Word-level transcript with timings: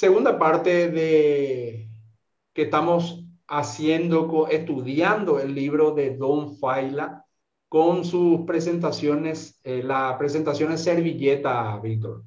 segunda 0.00 0.38
parte 0.38 0.90
de 0.90 1.90
que 2.54 2.62
estamos 2.62 3.22
haciendo, 3.46 4.48
estudiando 4.48 5.38
el 5.38 5.54
libro 5.54 5.90
de 5.90 6.16
Don 6.16 6.56
Faila 6.56 7.26
con 7.68 8.06
sus 8.06 8.46
presentaciones, 8.46 9.60
eh, 9.62 9.82
la 9.82 10.16
presentación 10.16 10.72
es 10.72 10.82
servilleta, 10.82 11.78
Víctor. 11.80 12.24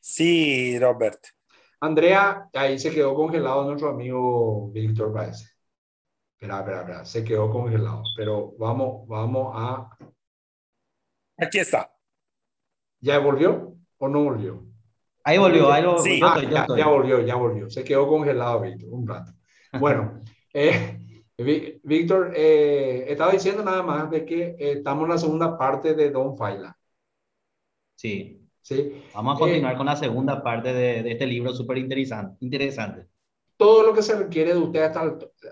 Sí, 0.00 0.76
Robert. 0.80 1.24
Andrea, 1.78 2.48
ahí 2.52 2.76
se 2.80 2.90
quedó 2.90 3.14
congelado 3.14 3.66
nuestro 3.66 3.90
amigo 3.90 4.68
Víctor, 4.72 5.12
parece. 5.12 5.46
Espera, 6.32 6.58
espera, 6.58 6.80
espera, 6.80 7.04
se 7.04 7.22
quedó 7.22 7.52
congelado, 7.52 8.02
pero 8.16 8.52
vamos, 8.58 9.06
vamos 9.06 9.52
a... 9.54 9.96
Aquí 11.38 11.60
está. 11.60 11.88
¿Ya 12.98 13.20
volvió 13.20 13.75
o 13.98 14.08
no 14.08 14.24
volvió? 14.24 14.64
Ahí 15.24 15.38
volvió, 15.38 15.72
ahí 15.72 15.82
lo, 15.82 15.98
sí. 15.98 16.20
Ah, 16.22 16.40
ya, 16.40 16.66
ya, 16.76 16.86
volvió, 16.86 17.20
ya 17.20 17.34
volvió. 17.34 17.68
Se 17.68 17.82
quedó 17.82 18.06
congelado, 18.06 18.60
Víctor, 18.60 18.88
un 18.92 19.08
rato. 19.08 19.32
Bueno, 19.80 20.22
eh, 20.54 21.00
Víctor, 21.36 22.32
eh, 22.34 23.06
estaba 23.08 23.32
diciendo 23.32 23.64
nada 23.64 23.82
más 23.82 24.10
de 24.10 24.24
que 24.24 24.56
eh, 24.58 24.72
estamos 24.78 25.04
en 25.04 25.10
la 25.10 25.18
segunda 25.18 25.58
parte 25.58 25.94
de 25.94 26.10
Don 26.10 26.36
Faila. 26.36 26.78
Sí. 27.96 28.40
Sí. 28.62 29.02
Vamos 29.14 29.36
a 29.36 29.38
continuar 29.40 29.74
eh, 29.74 29.76
con 29.76 29.86
la 29.86 29.96
segunda 29.96 30.42
parte 30.42 30.72
de, 30.72 31.02
de 31.02 31.12
este 31.12 31.26
libro 31.26 31.52
súper 31.54 31.78
interesante, 31.78 32.36
interesante. 32.40 33.06
Todo 33.56 33.84
lo 33.84 33.94
que 33.94 34.02
se 34.02 34.18
requiere 34.18 34.52
de 34.52 34.58
usted 34.58 34.92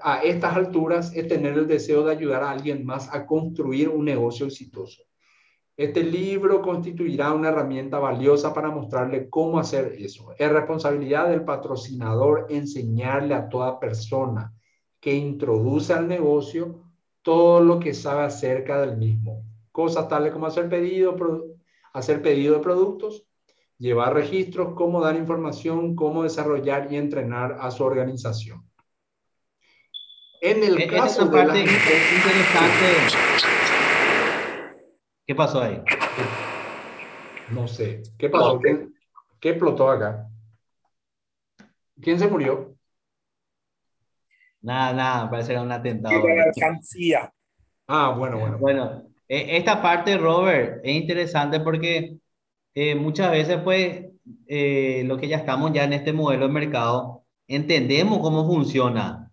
a 0.03 0.23
estas 0.23 0.57
alturas 0.57 1.15
es 1.15 1.27
tener 1.27 1.57
el 1.57 1.67
deseo 1.67 2.05
de 2.05 2.13
ayudar 2.13 2.43
a 2.43 2.51
alguien 2.51 2.85
más 2.85 3.13
a 3.15 3.25
construir 3.27 3.89
un 3.89 4.05
negocio 4.05 4.47
exitoso. 4.47 5.03
Este 5.77 6.05
libro 6.05 6.63
constituirá 6.63 7.33
una 7.33 7.49
herramienta 7.49 7.99
valiosa 7.99 8.55
para 8.55 8.71
mostrarle 8.71 9.29
cómo 9.29 9.59
hacer 9.59 9.97
eso. 9.99 10.33
Es 10.39 10.51
responsabilidad 10.51 11.29
del 11.29 11.45
patrocinador 11.45 12.47
enseñarle 12.49 13.35
a 13.35 13.49
toda 13.49 13.81
persona 13.81 14.53
que 15.01 15.15
introduce 15.15 15.93
al 15.93 16.07
negocio 16.07 16.85
todo 17.23 17.61
lo 17.61 17.81
que 17.81 17.93
sabe 17.93 18.23
acerca 18.23 18.81
del 18.81 18.97
mismo. 18.97 19.43
Cosas 19.73 20.09
tales 20.09 20.33
como 20.33 20.47
hacer 20.47 20.69
pedido, 20.69 21.17
hacer 21.93 22.23
pedido 22.23 22.55
de 22.55 22.61
productos, 22.61 23.27
llevar 23.77 24.15
registros, 24.15 24.75
cómo 24.77 25.01
dar 25.01 25.17
información, 25.17 25.97
cómo 25.97 26.23
desarrollar 26.23 26.93
y 26.93 26.97
entrenar 26.97 27.57
a 27.61 27.73
su 27.73 27.83
organización. 27.83 28.65
En 30.41 30.63
el 30.63 30.87
caso 30.89 31.27
de 31.27 31.45
la... 31.45 31.59
interesante. 31.59 31.75
¿Qué 35.27 35.35
pasó 35.35 35.63
ahí? 35.63 35.83
No 37.51 37.67
sé. 37.67 38.03
¿Qué 38.19 38.29
pasó? 38.29 38.61
¿Qué, 38.61 38.89
¿Qué 39.41 39.51
explotó 39.51 39.91
acá? 39.91 40.29
¿Quién 42.01 42.19
se 42.19 42.29
murió? 42.29 42.75
Nada, 44.61 44.93
nada, 44.93 45.31
parece 45.31 45.49
que 45.49 45.53
era 45.55 45.63
un 45.63 45.73
atentado. 45.73 46.23
Ah, 47.87 48.15
bueno, 48.17 48.39
bueno. 48.39 48.59
Bueno, 48.59 49.03
e, 49.29 49.57
esta 49.57 49.81
parte, 49.81 50.17
Robert, 50.19 50.81
es 50.83 50.95
interesante 50.95 51.61
porque 51.61 52.17
eh, 52.75 52.95
muchas 52.95 53.31
veces, 53.31 53.59
pues, 53.63 54.07
eh, 54.47 55.05
lo 55.07 55.17
que 55.17 55.29
ya 55.29 55.37
estamos 55.37 55.73
ya 55.73 55.85
en 55.85 55.95
este 55.95 56.13
modelo 56.13 56.47
de 56.47 56.53
mercado, 56.53 57.25
entendemos 57.47 58.21
cómo 58.21 58.47
funciona 58.47 59.24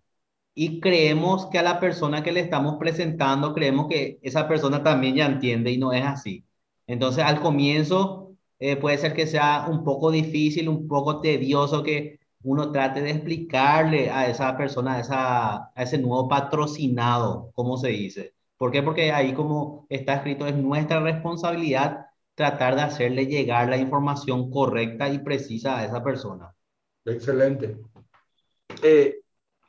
y 0.54 0.80
creemos 0.80 1.46
que 1.46 1.58
a 1.58 1.62
la 1.62 1.80
persona 1.80 2.22
que 2.22 2.32
le 2.32 2.40
estamos 2.40 2.76
presentando, 2.78 3.54
creemos 3.54 3.88
que 3.88 4.18
esa 4.22 4.48
persona 4.48 4.82
también 4.82 5.14
ya 5.14 5.26
entiende 5.26 5.70
y 5.70 5.78
no 5.78 5.92
es 5.92 6.04
así. 6.04 6.44
Entonces, 6.86 7.24
al 7.24 7.40
comienzo, 7.40 8.34
eh, 8.58 8.76
puede 8.76 8.98
ser 8.98 9.14
que 9.14 9.26
sea 9.26 9.66
un 9.68 9.82
poco 9.84 10.10
difícil, 10.10 10.68
un 10.68 10.86
poco 10.88 11.20
tedioso 11.20 11.82
que 11.82 12.20
uno 12.42 12.70
trate 12.72 13.00
de 13.02 13.10
explicarle 13.10 14.10
a 14.10 14.28
esa 14.28 14.56
persona, 14.56 14.94
a, 14.94 15.00
esa, 15.00 15.54
a 15.74 15.82
ese 15.82 15.98
nuevo 15.98 16.28
patrocinado, 16.28 17.50
como 17.54 17.76
se 17.76 17.88
dice. 17.88 18.34
¿Por 18.56 18.70
qué? 18.70 18.82
Porque 18.82 19.12
ahí 19.12 19.32
como 19.32 19.86
está 19.88 20.14
escrito, 20.14 20.46
es 20.46 20.56
nuestra 20.56 21.00
responsabilidad 21.00 22.06
tratar 22.34 22.74
de 22.76 22.82
hacerle 22.82 23.26
llegar 23.26 23.68
la 23.68 23.76
información 23.76 24.50
correcta 24.50 25.08
y 25.08 25.18
precisa 25.18 25.78
a 25.78 25.84
esa 25.84 26.02
persona. 26.02 26.54
Excelente. 27.04 27.76
Eh, 28.82 29.21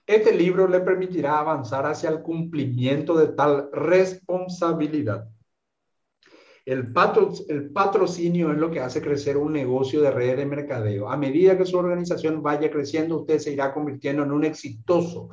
este 0.05 0.35
libro 0.35 0.67
le 0.67 0.81
permitirá 0.81 1.39
avanzar 1.39 1.85
hacia 1.85 2.09
el 2.09 2.21
cumplimiento 2.21 3.17
de 3.17 3.27
tal 3.29 3.69
responsabilidad. 3.71 5.29
El, 6.65 6.93
patrocinio 7.73 8.51
es 8.51 8.57
lo 8.57 8.71
que 8.71 8.79
hace 8.79 9.01
crecer 9.01 9.35
un 9.35 9.51
negocio 9.51 10.01
de 10.01 10.11
red 10.11 10.37
de 10.37 10.45
mercadeo. 10.45 11.09
A 11.09 11.17
medida 11.17 11.57
que 11.57 11.65
su 11.65 11.77
organización 11.77 12.41
vaya 12.41 12.71
creciendo, 12.71 13.19
usted 13.19 13.39
se 13.39 13.51
irá 13.51 13.73
convirtiendo 13.73 14.23
en 14.23 14.31
un 14.31 14.45
exitoso 14.45 15.29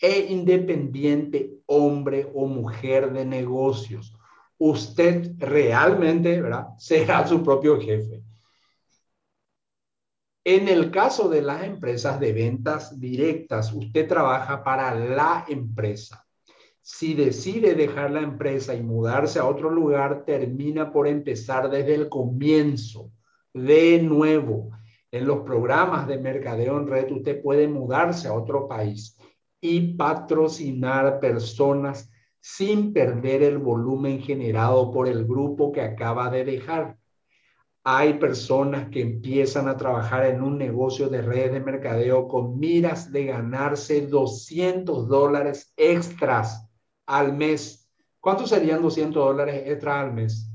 e 0.00 0.26
independiente 0.30 1.52
hombre 1.66 2.28
o 2.34 2.46
mujer 2.46 3.12
de 3.12 3.24
negocios. 3.24 4.16
Usted 4.58 5.32
realmente 5.38 6.42
será 6.78 7.26
su 7.26 7.42
propio 7.42 7.80
jefe. 7.80 8.22
En 10.44 10.68
el 10.68 10.90
caso 10.90 11.28
de 11.28 11.42
las 11.42 11.62
empresas 11.64 12.18
de 12.18 12.32
ventas 12.32 12.98
directas, 12.98 13.72
usted 13.72 14.08
trabaja 14.08 14.62
para 14.64 14.94
la 14.94 15.44
empresa 15.48 16.26
si 16.84 17.14
decide 17.14 17.76
dejar 17.76 18.10
la 18.10 18.22
empresa 18.22 18.74
y 18.74 18.82
mudarse 18.82 19.38
a 19.38 19.46
otro 19.46 19.70
lugar, 19.70 20.24
termina 20.24 20.92
por 20.92 21.06
empezar 21.06 21.70
desde 21.70 21.94
el 21.94 22.08
comienzo, 22.08 23.12
de 23.54 24.02
nuevo. 24.02 24.70
En 25.12 25.26
los 25.26 25.40
programas 25.40 26.08
de 26.08 26.18
mercadeo 26.18 26.76
en 26.78 26.88
red, 26.88 27.12
usted 27.12 27.40
puede 27.40 27.68
mudarse 27.68 28.26
a 28.26 28.34
otro 28.34 28.66
país 28.66 29.16
y 29.60 29.94
patrocinar 29.94 31.20
personas 31.20 32.10
sin 32.40 32.92
perder 32.92 33.44
el 33.44 33.58
volumen 33.58 34.20
generado 34.20 34.90
por 34.90 35.06
el 35.06 35.24
grupo 35.24 35.70
que 35.70 35.82
acaba 35.82 36.30
de 36.30 36.44
dejar. 36.44 36.96
Hay 37.84 38.14
personas 38.14 38.88
que 38.90 39.00
empiezan 39.00 39.68
a 39.68 39.76
trabajar 39.76 40.26
en 40.26 40.40
un 40.40 40.56
negocio 40.56 41.08
de 41.08 41.20
redes 41.20 41.52
de 41.52 41.60
mercadeo 41.60 42.28
con 42.28 42.58
miras 42.58 43.10
de 43.10 43.24
ganarse 43.24 44.06
200 44.06 45.08
dólares 45.08 45.72
extras 45.76 46.68
al 47.06 47.32
mes. 47.36 47.90
¿Cuántos 48.20 48.50
serían 48.50 48.82
200 48.82 49.24
dólares 49.24 49.64
extra 49.66 50.00
al 50.00 50.12
mes? 50.12 50.48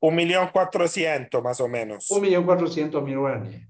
Un 0.00 0.16
millón 0.16 0.48
cuatrocientos 0.48 1.42
más 1.42 1.60
o 1.60 1.68
menos. 1.68 2.10
Un 2.10 2.22
millón 2.22 2.44
cuatrocientos 2.44 3.04
mil 3.04 3.18
guaraníes. 3.18 3.68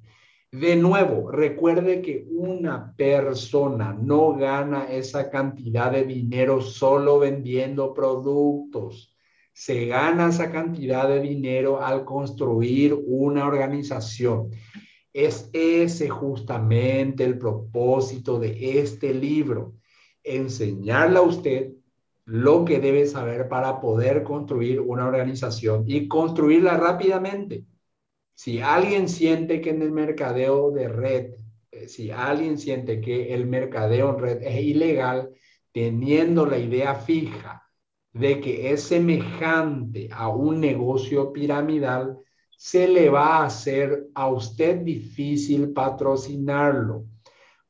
De 0.52 0.76
nuevo, 0.76 1.30
recuerde 1.30 2.02
que 2.02 2.26
una 2.30 2.94
persona 2.94 3.96
no 3.98 4.34
gana 4.34 4.84
esa 4.84 5.30
cantidad 5.30 5.90
de 5.90 6.04
dinero 6.04 6.60
solo 6.60 7.18
vendiendo 7.18 7.92
productos. 7.92 9.11
Se 9.52 9.86
gana 9.86 10.28
esa 10.28 10.50
cantidad 10.50 11.08
de 11.08 11.20
dinero 11.20 11.82
al 11.82 12.04
construir 12.04 12.94
una 13.06 13.46
organización. 13.46 14.50
Es 15.12 15.50
ese 15.52 16.08
justamente 16.08 17.24
el 17.24 17.38
propósito 17.38 18.38
de 18.38 18.80
este 18.80 19.12
libro 19.12 19.74
enseñarle 20.24 21.18
a 21.18 21.22
usted 21.22 21.72
lo 22.24 22.64
que 22.64 22.78
debe 22.78 23.06
saber 23.06 23.48
para 23.48 23.80
poder 23.80 24.22
construir 24.22 24.80
una 24.80 25.06
organización 25.06 25.84
y 25.86 26.08
construirla 26.08 26.76
rápidamente. 26.76 27.64
Si 28.34 28.60
alguien 28.60 29.08
siente 29.08 29.60
que 29.60 29.70
en 29.70 29.82
el 29.82 29.90
mercadeo 29.90 30.70
de 30.70 30.88
red, 30.88 31.34
eh, 31.70 31.88
si 31.88 32.10
alguien 32.10 32.58
siente 32.58 33.00
que 33.00 33.34
el 33.34 33.46
mercadeo 33.46 34.10
en 34.10 34.18
red 34.18 34.42
es 34.42 34.60
ilegal, 34.62 35.30
teniendo 35.72 36.46
la 36.46 36.58
idea 36.58 36.94
fija 36.94 37.61
de 38.12 38.40
que 38.40 38.72
es 38.72 38.82
semejante 38.82 40.08
a 40.12 40.28
un 40.28 40.60
negocio 40.60 41.32
piramidal, 41.32 42.18
se 42.56 42.86
le 42.86 43.08
va 43.08 43.38
a 43.38 43.46
hacer 43.46 44.06
a 44.14 44.28
usted 44.28 44.78
difícil 44.82 45.72
patrocinarlo 45.72 47.06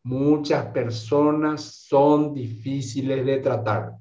muchas 0.03 0.67
personas 0.67 1.63
son 1.87 2.35
difíciles 2.35 3.25
de 3.25 3.39
tratar. 3.39 3.93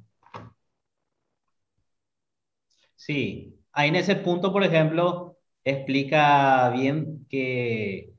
Sí, 2.95 3.59
ahí 3.71 3.89
en 3.89 3.95
ese 3.95 4.15
punto, 4.15 4.51
por 4.51 4.63
ejemplo, 4.63 5.37
explica 5.63 6.69
bien 6.69 7.25
que 7.29 8.13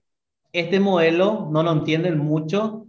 este 0.52 0.80
modelo 0.80 1.48
no 1.50 1.62
lo 1.62 1.72
entienden 1.72 2.18
mucho, 2.18 2.86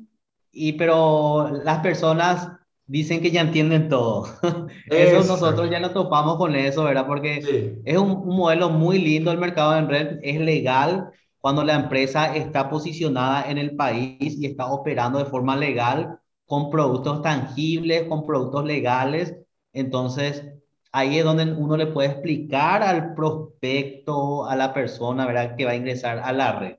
y, 0.51 0.74
pero 0.74 1.50
las 1.50 1.79
personas 1.79 2.51
dicen 2.93 3.21
que 3.21 3.31
ya 3.31 3.41
entienden 3.41 3.89
todo. 3.89 4.27
Eso, 4.87 5.27
nosotros 5.27 5.67
ya 5.71 5.79
nos 5.79 5.93
topamos 5.93 6.37
con 6.37 6.55
eso, 6.55 6.83
¿verdad? 6.83 7.07
Porque 7.07 7.81
es 7.83 7.97
un, 7.97 8.11
un, 8.11 8.35
modelo 8.35 8.69
muy 8.69 8.99
lindo, 8.99 9.31
el 9.31 9.39
mercado 9.39 9.75
en 9.75 9.89
red 9.89 10.19
es 10.21 10.39
legal, 10.39 11.09
cuando 11.39 11.63
la 11.63 11.73
empresa 11.73 12.35
está 12.35 12.69
posicionada 12.69 13.49
en 13.49 13.57
el 13.57 13.75
país 13.75 14.37
y 14.37 14.45
está 14.45 14.67
operando 14.67 15.17
de 15.17 15.25
forma 15.25 15.55
legal 15.55 16.19
con 16.45 16.69
productos 16.69 17.23
tangibles, 17.23 18.03
con 18.03 18.27
productos 18.27 18.63
legales. 18.63 19.37
Entonces, 19.73 20.45
ahí 20.91 21.17
es 21.17 21.25
donde 21.25 21.51
uno 21.51 21.75
le 21.77 21.87
puede 21.87 22.09
explicar 22.09 22.83
al 22.83 23.15
prospecto, 23.15 24.45
a 24.45 24.55
la 24.55 24.71
persona, 24.71 25.25
¿verdad? 25.25 25.55
Que 25.55 25.65
va 25.65 25.71
a 25.71 25.75
ingresar 25.75 26.19
a 26.19 26.31
la 26.31 26.59
red. 26.59 26.75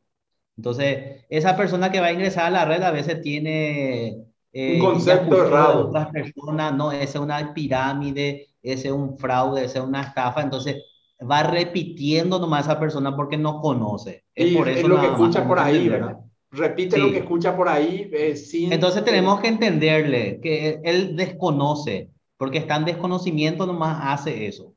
Entonces, 0.56 1.24
esa 1.28 1.56
persona 1.56 1.90
que 1.90 1.98
va 1.98 2.06
a 2.06 2.12
ingresar 2.12 2.46
a 2.46 2.50
la 2.50 2.64
red 2.66 2.82
a 2.84 2.92
veces 2.92 3.20
tiene... 3.20 4.26
Eh, 4.56 4.80
un 4.80 4.86
concepto 4.86 5.44
errado. 5.44 5.88
Otras 5.88 6.10
personas, 6.10 6.72
no, 6.74 6.92
esa 6.92 7.02
es 7.02 7.16
una 7.16 7.52
pirámide, 7.52 8.50
ese 8.62 8.88
es 8.88 8.94
un 8.94 9.18
fraude, 9.18 9.64
esa 9.64 9.80
es 9.80 9.84
una 9.84 10.02
estafa. 10.02 10.42
Entonces, 10.42 10.76
va 11.20 11.42
repitiendo 11.42 12.38
nomás 12.38 12.68
a 12.68 12.72
esa 12.72 12.80
persona 12.80 13.16
porque 13.16 13.36
no 13.36 13.60
conoce. 13.60 14.24
Es 14.32 14.56
por 14.56 14.68
eso 14.68 14.80
es 14.80 14.88
lo 14.88 15.00
que 15.00 15.06
escucha 15.08 15.46
por 15.46 15.58
ahí, 15.58 15.88
¿verdad? 15.88 16.18
Repite 16.52 16.98
lo 16.98 17.10
que 17.10 17.18
escucha 17.18 17.56
por 17.56 17.68
ahí. 17.68 18.08
Eh, 18.12 18.36
sin... 18.36 18.72
Entonces 18.72 19.04
tenemos 19.04 19.40
que 19.40 19.48
entenderle 19.48 20.38
que 20.40 20.80
él 20.84 21.16
desconoce, 21.16 22.10
porque 22.36 22.58
está 22.58 22.76
en 22.76 22.84
desconocimiento 22.84 23.66
nomás 23.66 23.98
hace 24.02 24.46
eso. 24.46 24.72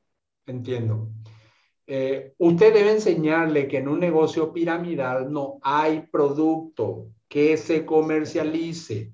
Entiendo. 0.47 1.09
Eh, 1.85 2.33
usted 2.39 2.73
debe 2.73 2.94
enseñarle 2.94 3.68
que 3.68 3.77
en 3.77 3.89
un 3.89 4.00
negocio 4.00 4.51
piramidal 4.51 5.31
no 5.31 5.59
hay 5.62 6.01
producto 6.12 7.09
que 7.27 7.57
se 7.57 7.85
comercialice 7.85 9.13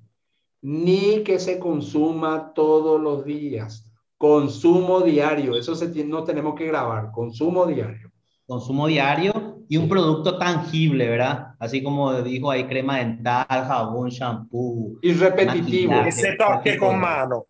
ni 0.63 1.23
que 1.23 1.39
se 1.39 1.59
consuma 1.59 2.53
todos 2.53 2.99
los 2.99 3.25
días. 3.25 3.91
Consumo 4.17 5.01
diario, 5.01 5.57
eso 5.57 5.75
se 5.75 6.05
no 6.05 6.23
tenemos 6.23 6.55
que 6.55 6.65
grabar, 6.65 7.11
consumo 7.11 7.65
diario. 7.65 8.09
Consumo 8.47 8.87
diario 8.87 9.63
y 9.67 9.75
un 9.75 9.89
producto 9.89 10.37
tangible, 10.37 11.09
¿verdad? 11.09 11.55
Así 11.59 11.83
como 11.83 12.13
dijo 12.21 12.49
ahí, 12.49 12.65
crema 12.65 12.99
dental, 12.99 13.45
jabón, 13.49 14.09
shampoo. 14.09 14.99
Y 15.01 15.13
repetitivo. 15.13 16.01
Que 16.03 16.11
se 16.13 16.35
toque 16.37 16.77
con 16.77 16.97
mano. 16.97 17.45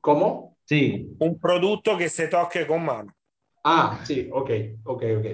¿Cómo? 0.00 0.56
Sí. 0.64 1.16
Un 1.18 1.38
producto 1.38 1.98
que 1.98 2.08
se 2.08 2.28
toque 2.28 2.64
con 2.64 2.84
mano. 2.84 3.12
Ah, 3.64 4.00
sí, 4.04 4.28
ok, 4.32 4.50
ok, 4.84 5.02
ok. 5.18 5.26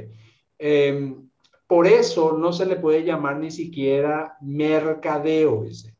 Em, 0.58 1.28
por 1.66 1.87
eso 1.87 2.38
no 2.38 2.52
se 2.52 2.64
le 2.64 2.76
puede 2.76 3.04
llamar 3.04 3.37
ni 3.37 3.50
siquiera 3.50 4.37
mercadeo 4.40 5.64
ese. 5.66 5.95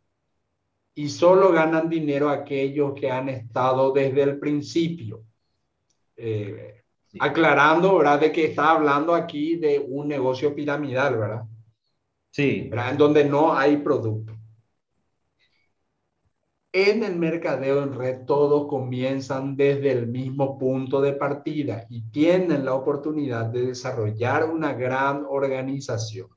Y 0.97 1.09
solo 1.09 1.53
ganan 1.53 1.89
dinero 1.89 2.29
aquellos 2.29 2.95
que 2.95 3.11
han 3.11 3.29
estado 3.29 3.93
desde 3.93 4.23
el 4.23 4.39
principio. 4.39 5.25
Eh, 6.17 6.83
aclarando, 7.21 7.99
¿verdad? 7.99 8.21
De 8.21 8.33
que 8.33 8.47
está 8.47 8.71
hablando 8.71 9.15
aquí 9.15 9.57
de 9.57 9.79
un 9.79 10.09
negocio 10.09 10.55
piramidal, 10.55 11.19
¿verdad? 11.19 11.45
Sí. 12.31 12.69
¿verdad? 12.71 12.91
En 12.93 12.99
donde 12.99 13.25
no 13.25 13.55
hay 13.55 13.77
producto. 13.77 14.33
En 16.73 17.03
el 17.05 17.17
mercadeo 17.17 17.83
en 17.83 17.95
red 17.95 18.27
todos 18.27 18.69
comienzan 18.69 19.57
desde 19.57 19.93
el 19.93 20.09
mismo 20.09 20.59
punto 20.59 21.01
de 21.01 21.15
partida 21.15 21.87
y 21.89 22.11
tienen 22.11 22.67
la 22.67 22.75
oportunidad 22.75 23.47
de 23.47 23.69
desarrollar 23.69 24.45
una 24.51 24.75
gran 24.75 25.25
organización. 25.27 26.36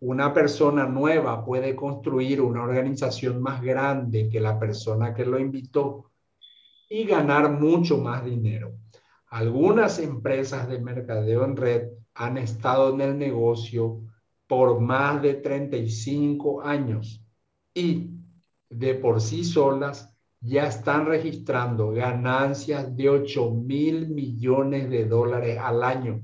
Una 0.00 0.32
persona 0.32 0.86
nueva 0.86 1.44
puede 1.44 1.74
construir 1.74 2.40
una 2.40 2.62
organización 2.62 3.42
más 3.42 3.60
grande 3.60 4.28
que 4.28 4.40
la 4.40 4.58
persona 4.58 5.12
que 5.12 5.26
lo 5.26 5.38
invitó 5.38 6.12
y 6.88 7.04
ganar 7.04 7.50
mucho 7.50 7.98
más 7.98 8.24
dinero. 8.24 8.74
Algunas 9.26 9.98
empresas 9.98 10.68
de 10.68 10.80
mercadeo 10.80 11.44
en 11.44 11.56
red 11.56 11.88
han 12.14 12.38
estado 12.38 12.94
en 12.94 13.00
el 13.00 13.18
negocio 13.18 14.00
por 14.46 14.80
más 14.80 15.20
de 15.20 15.34
35 15.34 16.62
años 16.62 17.22
y 17.74 18.10
de 18.70 18.94
por 18.94 19.20
sí 19.20 19.44
solas 19.44 20.16
ya 20.40 20.66
están 20.66 21.06
registrando 21.06 21.90
ganancias 21.90 22.96
de 22.96 23.08
8 23.10 23.50
mil 23.50 24.08
millones 24.08 24.88
de 24.88 25.04
dólares 25.04 25.58
al 25.60 25.82
año. 25.82 26.22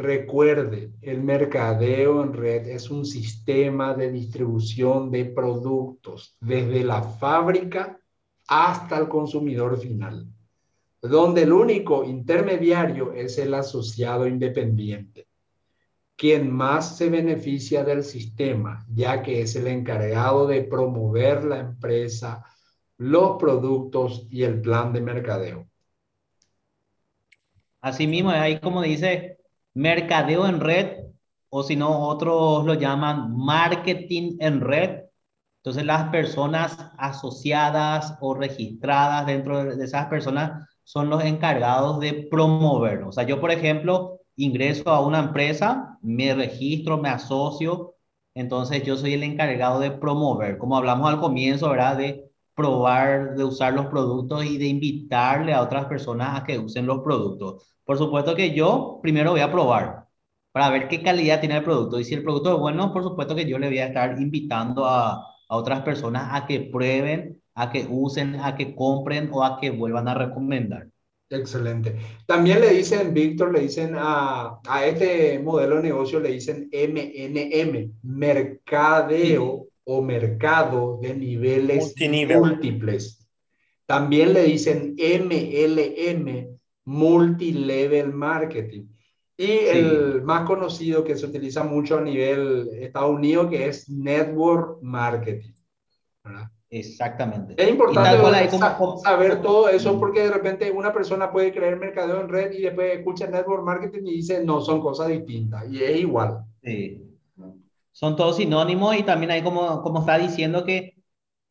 Recuerde, 0.00 0.92
el 1.02 1.22
mercadeo 1.22 2.22
en 2.22 2.32
red 2.32 2.66
es 2.68 2.90
un 2.90 3.04
sistema 3.04 3.92
de 3.92 4.10
distribución 4.10 5.10
de 5.10 5.26
productos 5.26 6.38
desde 6.40 6.84
la 6.84 7.02
fábrica 7.02 8.00
hasta 8.48 8.96
el 8.96 9.08
consumidor 9.08 9.78
final, 9.78 10.26
donde 11.02 11.42
el 11.42 11.52
único 11.52 12.02
intermediario 12.02 13.12
es 13.12 13.36
el 13.36 13.52
asociado 13.52 14.26
independiente 14.26 15.26
quien 16.16 16.50
más 16.50 16.96
se 16.96 17.08
beneficia 17.10 17.84
del 17.84 18.02
sistema, 18.02 18.86
ya 18.94 19.22
que 19.22 19.40
es 19.40 19.56
el 19.56 19.66
encargado 19.66 20.46
de 20.46 20.62
promover 20.62 21.44
la 21.44 21.60
empresa, 21.60 22.44
los 22.98 23.38
productos 23.38 24.26
y 24.30 24.42
el 24.44 24.60
plan 24.60 24.92
de 24.92 25.00
mercadeo. 25.00 25.66
Asimismo, 27.80 28.28
ahí 28.28 28.60
como 28.60 28.82
dice, 28.82 29.39
mercadeo 29.74 30.46
en 30.46 30.60
red, 30.60 30.98
o 31.48 31.62
si 31.62 31.76
no, 31.76 32.08
otros 32.08 32.64
lo 32.64 32.74
llaman 32.74 33.36
marketing 33.36 34.36
en 34.40 34.60
red. 34.60 35.00
Entonces, 35.58 35.84
las 35.84 36.08
personas 36.10 36.76
asociadas 36.96 38.16
o 38.20 38.34
registradas 38.34 39.26
dentro 39.26 39.64
de 39.64 39.84
esas 39.84 40.06
personas 40.06 40.68
son 40.84 41.10
los 41.10 41.22
encargados 41.24 42.00
de 42.00 42.28
promover. 42.30 43.02
O 43.02 43.12
sea, 43.12 43.24
yo, 43.24 43.40
por 43.40 43.50
ejemplo, 43.50 44.20
ingreso 44.36 44.88
a 44.90 45.04
una 45.06 45.18
empresa, 45.20 45.98
me 46.02 46.34
registro, 46.34 46.98
me 46.98 47.10
asocio, 47.10 47.94
entonces 48.34 48.82
yo 48.84 48.96
soy 48.96 49.14
el 49.14 49.22
encargado 49.22 49.80
de 49.80 49.90
promover, 49.90 50.56
como 50.58 50.76
hablamos 50.76 51.08
al 51.10 51.20
comienzo, 51.20 51.68
¿verdad? 51.70 51.96
De 51.98 52.29
probar, 52.60 53.36
de 53.36 53.44
usar 53.44 53.72
los 53.74 53.86
productos 53.86 54.44
y 54.44 54.58
de 54.58 54.66
invitarle 54.66 55.54
a 55.54 55.62
otras 55.62 55.86
personas 55.86 56.38
a 56.40 56.44
que 56.44 56.58
usen 56.58 56.86
los 56.86 57.00
productos. 57.00 57.64
Por 57.84 57.96
supuesto 57.98 58.34
que 58.34 58.54
yo 58.54 59.00
primero 59.02 59.32
voy 59.32 59.40
a 59.40 59.50
probar 59.50 60.06
para 60.52 60.70
ver 60.70 60.88
qué 60.88 61.02
calidad 61.02 61.40
tiene 61.40 61.56
el 61.56 61.64
producto 61.64 61.98
y 61.98 62.04
si 62.04 62.14
el 62.14 62.22
producto 62.22 62.54
es 62.54 62.60
bueno, 62.60 62.92
por 62.92 63.02
supuesto 63.02 63.34
que 63.34 63.48
yo 63.48 63.58
le 63.58 63.68
voy 63.68 63.78
a 63.78 63.86
estar 63.86 64.20
invitando 64.20 64.84
a, 64.84 65.14
a 65.48 65.56
otras 65.56 65.82
personas 65.82 66.28
a 66.32 66.46
que 66.46 66.60
prueben, 66.60 67.40
a 67.54 67.70
que 67.72 67.86
usen, 67.88 68.36
a 68.36 68.56
que 68.56 68.74
compren 68.74 69.30
o 69.32 69.42
a 69.44 69.58
que 69.58 69.70
vuelvan 69.70 70.08
a 70.08 70.14
recomendar. 70.14 70.88
Excelente. 71.30 71.96
También 72.26 72.60
le 72.60 72.70
dicen, 72.70 73.14
Víctor, 73.14 73.52
le 73.52 73.60
dicen 73.60 73.94
a, 73.96 74.58
a, 74.66 74.84
este 74.84 75.38
modelo 75.38 75.76
de 75.76 75.82
negocio, 75.84 76.18
le 76.18 76.32
dicen 76.32 76.68
MNM, 76.72 77.92
mercadeo 78.02 79.69
o 79.92 80.00
mercado 80.00 81.00
de 81.02 81.14
niveles 81.14 81.94
múltiples. 82.38 83.26
También 83.86 84.32
le 84.32 84.44
dicen 84.44 84.94
MLM, 84.96 86.58
multilevel 86.84 88.12
marketing. 88.12 88.84
Y 89.36 89.50
el 89.50 90.22
más 90.22 90.46
conocido 90.46 91.02
que 91.02 91.16
se 91.16 91.26
utiliza 91.26 91.64
mucho 91.64 91.98
a 91.98 92.02
nivel 92.02 92.68
Estados 92.74 93.16
Unidos, 93.16 93.50
que 93.50 93.66
es 93.66 93.88
network 93.88 94.80
marketing. 94.80 95.54
¿verdad? 96.22 96.48
Exactamente. 96.68 97.60
Es 97.60 97.68
importante 97.68 98.48
saber 99.02 99.42
todo 99.42 99.68
eso 99.70 99.98
porque 99.98 100.20
de 100.20 100.30
repente 100.30 100.70
una 100.70 100.92
persona 100.92 101.32
puede 101.32 101.52
creer 101.52 101.78
mercadeo 101.78 102.20
en 102.20 102.28
red 102.28 102.52
y 102.52 102.62
después 102.62 102.96
escucha 102.96 103.26
network 103.26 103.64
marketing 103.64 104.02
y 104.04 104.12
dice, 104.18 104.44
no, 104.44 104.60
son 104.60 104.80
cosas 104.80 105.08
distintas 105.08 105.68
y 105.68 105.82
es 105.82 105.98
igual. 105.98 106.44
Sí. 106.62 107.09
Son 108.00 108.16
todos 108.16 108.38
sinónimos 108.38 108.96
y 108.96 109.02
también 109.02 109.30
hay 109.30 109.42
como, 109.42 109.82
como 109.82 110.00
está 110.00 110.16
diciendo 110.16 110.64
que 110.64 110.94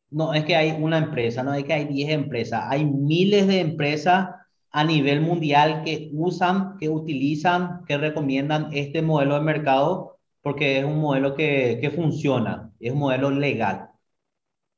no 0.09 0.33
es 0.33 0.45
que 0.45 0.55
hay 0.55 0.71
una 0.71 0.97
empresa, 0.97 1.43
no 1.43 1.53
es 1.53 1.63
que 1.63 1.73
hay 1.73 1.85
10 1.85 2.09
empresas, 2.09 2.63
hay 2.67 2.85
miles 2.85 3.45
de 3.45 3.59
empresas 3.59 4.29
a 4.71 4.83
nivel 4.83 5.21
mundial 5.21 5.83
que 5.85 6.09
usan, 6.11 6.75
que 6.79 6.89
utilizan, 6.89 7.85
que 7.85 7.99
recomiendan 7.99 8.69
este 8.73 9.03
modelo 9.03 9.35
de 9.35 9.41
mercado 9.41 10.17
porque 10.41 10.79
es 10.79 10.85
un 10.85 10.99
modelo 10.99 11.35
que, 11.35 11.77
que 11.79 11.91
funciona, 11.91 12.71
es 12.79 12.93
un 12.93 12.99
modelo 12.99 13.29
legal. 13.29 13.91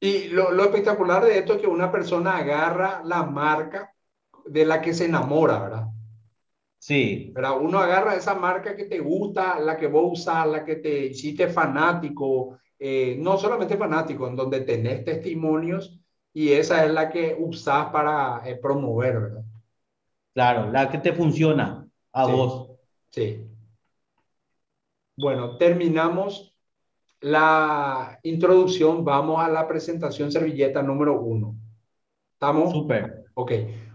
Y 0.01 0.27
lo, 0.27 0.51
lo, 0.51 0.63
espectacular 0.63 1.23
de 1.23 1.37
esto 1.37 1.53
es 1.53 1.61
que 1.61 1.67
una 1.67 1.89
persona 1.89 2.35
agarra 2.35 3.01
la 3.05 3.23
marca 3.23 3.93
de 4.45 4.65
la 4.65 4.81
que 4.81 4.93
se 4.93 5.05
enamora, 5.05 5.59
¿verdad? 5.59 5.87
Sí. 6.81 7.31
Pero 7.35 7.61
uno 7.61 7.77
agarra 7.77 8.15
esa 8.15 8.33
marca 8.33 8.75
que 8.75 8.85
te 8.85 8.97
gusta, 8.99 9.59
la 9.59 9.77
que 9.77 9.85
vos 9.85 10.19
usas, 10.19 10.47
la 10.47 10.65
que 10.65 10.77
te 10.77 11.05
hiciste 11.05 11.47
fanático, 11.47 12.57
eh, 12.79 13.15
no 13.19 13.37
solamente 13.37 13.77
fanático, 13.77 14.27
en 14.27 14.35
donde 14.35 14.61
tenés 14.61 15.05
testimonios 15.05 15.99
y 16.33 16.53
esa 16.53 16.83
es 16.83 16.91
la 16.91 17.11
que 17.11 17.37
usás 17.37 17.91
para 17.91 18.41
eh, 18.49 18.55
promover, 18.55 19.19
¿verdad? 19.19 19.43
Claro, 20.33 20.71
la 20.71 20.89
que 20.89 20.97
te 20.97 21.13
funciona 21.13 21.87
a 22.13 22.25
vos. 22.25 22.71
Sí. 23.11 23.45
Bueno, 25.17 25.57
terminamos 25.57 26.57
la 27.19 28.19
introducción, 28.23 29.05
vamos 29.05 29.39
a 29.39 29.49
la 29.49 29.67
presentación 29.67 30.31
servilleta 30.31 30.81
número 30.81 31.21
uno. 31.21 31.55
¿Estamos? 32.33 32.71
Súper. 32.71 33.25
Ok. 33.35 33.51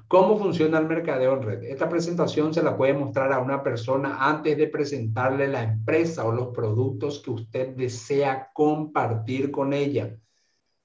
¿Cómo 0.09 0.39
funciona 0.39 0.79
el 0.79 0.87
mercadeo 0.87 1.35
en 1.35 1.43
red? 1.43 1.63
Esta 1.65 1.89
presentación 1.89 2.55
se 2.55 2.63
la 2.63 2.77
puede 2.77 2.95
mostrar 2.95 3.33
a 3.33 3.41
una 3.41 3.65
persona 3.65 4.19
antes 4.21 4.57
de 4.57 4.69
presentarle 4.69 5.49
la 5.49 5.65
empresa 5.65 6.25
o 6.25 6.31
los 6.31 6.55
productos 6.55 7.21
que 7.21 7.31
usted 7.33 7.75
desea 7.75 8.51
compartir 8.53 9.51
con 9.51 9.73
ella. 9.73 10.17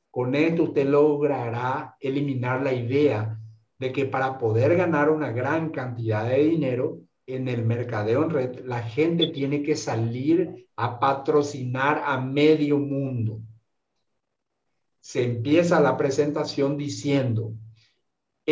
Con 0.09 0.33
esto 0.33 0.63
usted 0.63 0.87
logrará 0.87 1.95
eliminar 1.99 2.63
la 2.63 2.73
idea 2.73 3.39
de 3.77 3.91
que 3.91 4.05
para 4.05 4.39
poder 4.39 4.75
ganar 4.75 5.11
una 5.11 5.31
gran 5.31 5.69
cantidad 5.69 6.27
de 6.27 6.43
dinero 6.43 7.01
en 7.27 7.47
el 7.47 7.63
mercadeo 7.63 8.23
en 8.23 8.29
red, 8.31 8.65
la 8.65 8.81
gente 8.81 9.27
tiene 9.27 9.61
que 9.61 9.75
salir 9.75 10.67
a 10.75 10.99
patrocinar 10.99 12.01
a 12.05 12.19
medio 12.19 12.79
mundo. 12.79 13.39
Se 14.99 15.23
empieza 15.23 15.79
la 15.79 15.95
presentación 15.95 16.75
diciendo, 16.75 17.53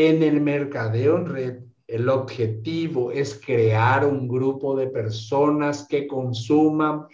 en 0.08 0.24
el 0.24 0.42
mercadeo 0.42 1.18
en 1.18 1.26
red, 1.26 1.60
el 1.88 2.08
objetivo 2.08 3.12
es 3.12 3.42
crear 3.44 4.06
un 4.06 4.28
grupo 4.28 4.76
de 4.76 4.88
personas 4.88 5.88
que 5.88 6.08
consuman 6.08 7.08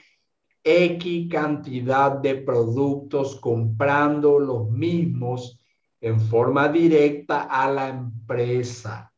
X 0.64 1.30
cantidad 1.32 2.12
de 2.12 2.36
productos 2.36 3.40
comprando 3.40 4.40
los 4.40 4.70
mismos 4.70 5.62
en 6.02 6.20
forma 6.20 6.68
directa 6.68 7.44
a 7.44 7.72
la 7.72 7.90
empresa. 7.90 9.14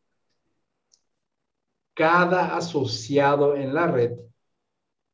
Cada 1.93 2.55
asociado 2.55 3.55
en 3.55 3.73
la 3.73 3.87
red 3.87 4.11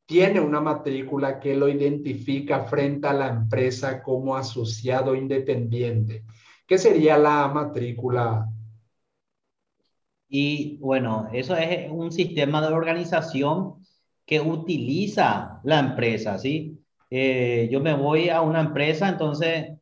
tiene 0.05 0.41
una 0.41 0.59
matrícula 0.59 1.39
que 1.39 1.55
lo 1.55 1.69
identifica 1.69 2.65
frente 2.65 3.07
a 3.07 3.13
la 3.13 3.29
empresa 3.29 4.03
como 4.03 4.35
asociado 4.35 5.15
independiente. 5.15 6.25
¿Qué 6.65 6.77
sería 6.77 7.17
la 7.17 7.47
matrícula? 7.47 8.47
Y 10.29 10.77
bueno, 10.77 11.29
eso 11.31 11.55
es 11.55 11.91
un 11.91 12.11
sistema 12.11 12.61
de 12.61 12.73
organización 12.73 13.75
que 14.25 14.39
utiliza 14.39 15.59
la 15.63 15.79
empresa, 15.79 16.37
¿sí? 16.37 16.79
Eh, 17.09 17.69
yo 17.71 17.79
me 17.79 17.93
voy 17.93 18.29
a 18.29 18.41
una 18.41 18.61
empresa, 18.61 19.07
entonces 19.09 19.73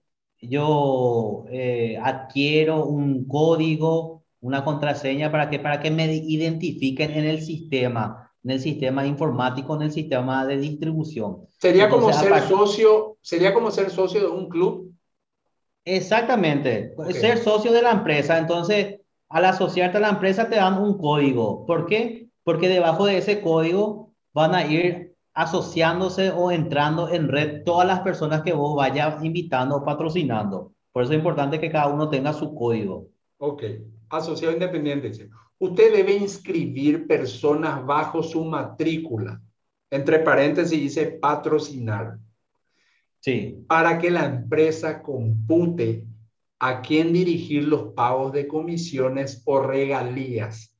yo 0.41 1.45
eh, 1.49 1.97
adquiero 2.03 2.85
un 2.85 3.25
código, 3.27 4.23
una 4.41 4.65
contraseña 4.65 5.31
para 5.31 5.49
que, 5.49 5.59
para 5.59 5.79
que 5.79 5.91
me 5.91 6.13
identifiquen 6.13 7.11
en 7.11 7.25
el 7.25 7.41
sistema, 7.41 8.29
en 8.43 8.51
el 8.51 8.59
sistema 8.59 9.05
informático, 9.05 9.75
en 9.75 9.83
el 9.83 9.91
sistema 9.91 10.45
de 10.45 10.57
distribución. 10.57 11.47
Sería 11.57 11.87
como 11.87 12.11
ser 12.11 12.37
socio, 12.41 13.17
sería 13.21 13.53
como 13.53 13.71
ser 13.71 13.89
socio 13.91 14.19
de 14.19 14.27
un 14.27 14.49
club. 14.49 14.90
Exactamente, 15.85 16.93
ser 17.11 17.39
socio 17.39 17.71
de 17.71 17.81
la 17.81 17.91
empresa. 17.91 18.37
Entonces, 18.37 18.99
al 19.29 19.45
asociarte 19.45 19.97
a 19.97 20.01
la 20.01 20.09
empresa 20.09 20.49
te 20.49 20.57
dan 20.57 20.77
un 20.77 20.97
código. 20.97 21.65
¿Por 21.65 21.85
qué? 21.85 22.29
Porque 22.43 22.67
debajo 22.67 23.05
de 23.05 23.17
ese 23.17 23.41
código 23.41 24.13
van 24.33 24.53
a 24.55 24.65
ir 24.65 25.15
asociándose 25.33 26.31
o 26.31 26.51
entrando 26.51 27.09
en 27.09 27.29
red 27.29 27.63
todas 27.63 27.87
las 27.87 28.01
personas 28.01 28.41
que 28.41 28.53
vos 28.53 28.75
vayas 28.75 29.23
invitando 29.23 29.77
o 29.77 29.85
patrocinando. 29.85 30.73
Por 30.91 31.03
eso 31.03 31.13
es 31.13 31.17
importante 31.17 31.59
que 31.59 31.71
cada 31.71 31.87
uno 31.87 32.09
tenga 32.09 32.33
su 32.33 32.53
código. 32.53 33.07
Ok, 33.37 33.63
asociado 34.09 34.53
independiente. 34.53 35.11
Usted 35.57 35.93
debe 35.93 36.13
inscribir 36.13 37.07
personas 37.07 37.85
bajo 37.85 38.21
su 38.21 38.43
matrícula. 38.43 39.41
Entre 39.89 40.19
paréntesis 40.19 40.79
dice 40.79 41.05
patrocinar. 41.05 42.17
Sí. 43.21 43.63
Para 43.67 43.97
que 43.99 44.11
la 44.11 44.25
empresa 44.25 45.01
compute 45.01 46.05
a 46.59 46.81
quién 46.81 47.13
dirigir 47.13 47.67
los 47.67 47.93
pagos 47.93 48.33
de 48.33 48.47
comisiones 48.47 49.41
o 49.45 49.61
regalías. 49.61 50.77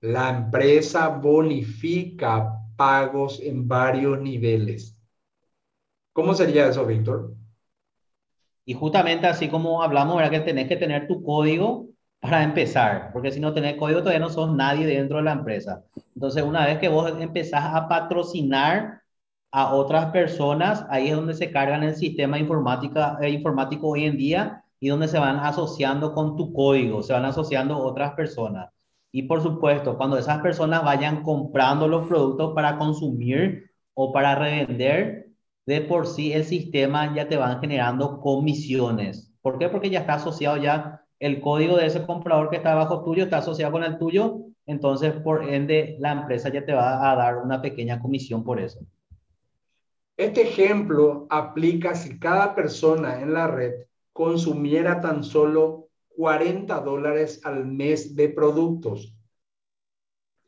La 0.00 0.28
empresa 0.30 1.08
bonifica 1.08 2.52
pagos 2.76 3.40
en 3.40 3.66
varios 3.66 4.20
niveles. 4.20 4.96
¿Cómo 6.12 6.34
sería 6.34 6.68
eso, 6.68 6.86
Víctor? 6.86 7.34
Y 8.64 8.74
justamente 8.74 9.26
así 9.26 9.48
como 9.48 9.82
hablamos, 9.82 10.20
era 10.20 10.30
que 10.30 10.40
tenés 10.40 10.68
que 10.68 10.76
tener 10.76 11.06
tu 11.06 11.22
código 11.22 11.88
para 12.20 12.42
empezar, 12.42 13.10
porque 13.12 13.30
si 13.30 13.38
no 13.38 13.52
tenés 13.52 13.76
código 13.76 14.00
todavía 14.00 14.20
no 14.20 14.30
sos 14.30 14.52
nadie 14.54 14.86
dentro 14.86 15.18
de 15.18 15.24
la 15.24 15.32
empresa. 15.32 15.84
Entonces, 16.14 16.42
una 16.42 16.66
vez 16.66 16.78
que 16.78 16.88
vos 16.88 17.12
empezás 17.20 17.64
a 17.74 17.88
patrocinar 17.88 19.02
a 19.50 19.74
otras 19.74 20.10
personas, 20.12 20.84
ahí 20.90 21.08
es 21.08 21.16
donde 21.16 21.34
se 21.34 21.50
cargan 21.50 21.82
el 21.82 21.96
sistema 21.96 22.38
informática, 22.38 23.18
eh, 23.20 23.30
informático 23.30 23.88
hoy 23.88 24.04
en 24.04 24.16
día 24.16 24.64
y 24.80 24.88
donde 24.88 25.08
se 25.08 25.18
van 25.18 25.38
asociando 25.38 26.12
con 26.12 26.36
tu 26.36 26.52
código, 26.52 27.02
se 27.02 27.12
van 27.12 27.24
asociando 27.24 27.78
otras 27.78 28.12
personas. 28.14 28.70
Y 29.12 29.22
por 29.22 29.42
supuesto, 29.42 29.96
cuando 29.96 30.18
esas 30.18 30.40
personas 30.42 30.84
vayan 30.84 31.22
comprando 31.22 31.88
los 31.88 32.06
productos 32.06 32.54
para 32.54 32.76
consumir 32.78 33.70
o 33.94 34.12
para 34.12 34.34
revender, 34.34 35.28
de 35.66 35.80
por 35.80 36.06
sí 36.06 36.32
el 36.32 36.44
sistema 36.44 37.14
ya 37.14 37.28
te 37.28 37.36
van 37.36 37.60
generando 37.60 38.20
comisiones. 38.20 39.32
¿Por 39.42 39.58
qué? 39.58 39.68
Porque 39.68 39.90
ya 39.90 40.00
está 40.00 40.14
asociado 40.14 40.56
ya 40.58 41.02
el 41.18 41.40
código 41.40 41.76
de 41.76 41.86
ese 41.86 42.04
comprador 42.04 42.50
que 42.50 42.56
está 42.56 42.74
bajo 42.74 43.02
tuyo, 43.04 43.24
está 43.24 43.38
asociado 43.38 43.72
con 43.72 43.84
el 43.84 43.98
tuyo, 43.98 44.38
entonces 44.66 45.12
por 45.12 45.48
ende 45.48 45.96
la 45.98 46.12
empresa 46.12 46.50
ya 46.50 46.64
te 46.64 46.74
va 46.74 47.10
a 47.10 47.16
dar 47.16 47.38
una 47.38 47.62
pequeña 47.62 48.00
comisión 48.00 48.44
por 48.44 48.60
eso. 48.60 48.80
Este 50.16 50.42
ejemplo 50.42 51.26
aplica 51.28 51.94
si 51.94 52.18
cada 52.18 52.54
persona 52.54 53.20
en 53.20 53.34
la 53.34 53.46
red 53.48 53.86
consumiera 54.12 55.00
tan 55.00 55.22
solo 55.22 55.88
40 56.08 56.80
dólares 56.80 57.40
al 57.44 57.66
mes 57.66 58.16
de 58.16 58.30
productos. 58.30 59.14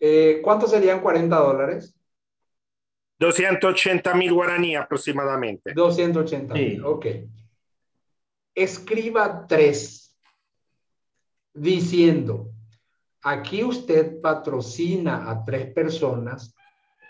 Eh, 0.00 0.40
¿Cuánto 0.42 0.66
serían 0.66 1.00
40 1.00 1.36
dólares? 1.36 1.94
280 3.18 4.14
mil 4.14 4.32
guaraní 4.32 4.76
aproximadamente. 4.76 5.74
280 5.74 6.54
mil, 6.54 6.84
ok. 6.84 7.06
Escriba 8.54 9.46
tres 9.46 10.16
diciendo, 11.52 12.52
aquí 13.22 13.64
usted 13.64 14.20
patrocina 14.20 15.30
a 15.30 15.44
tres 15.44 15.72
personas 15.72 16.54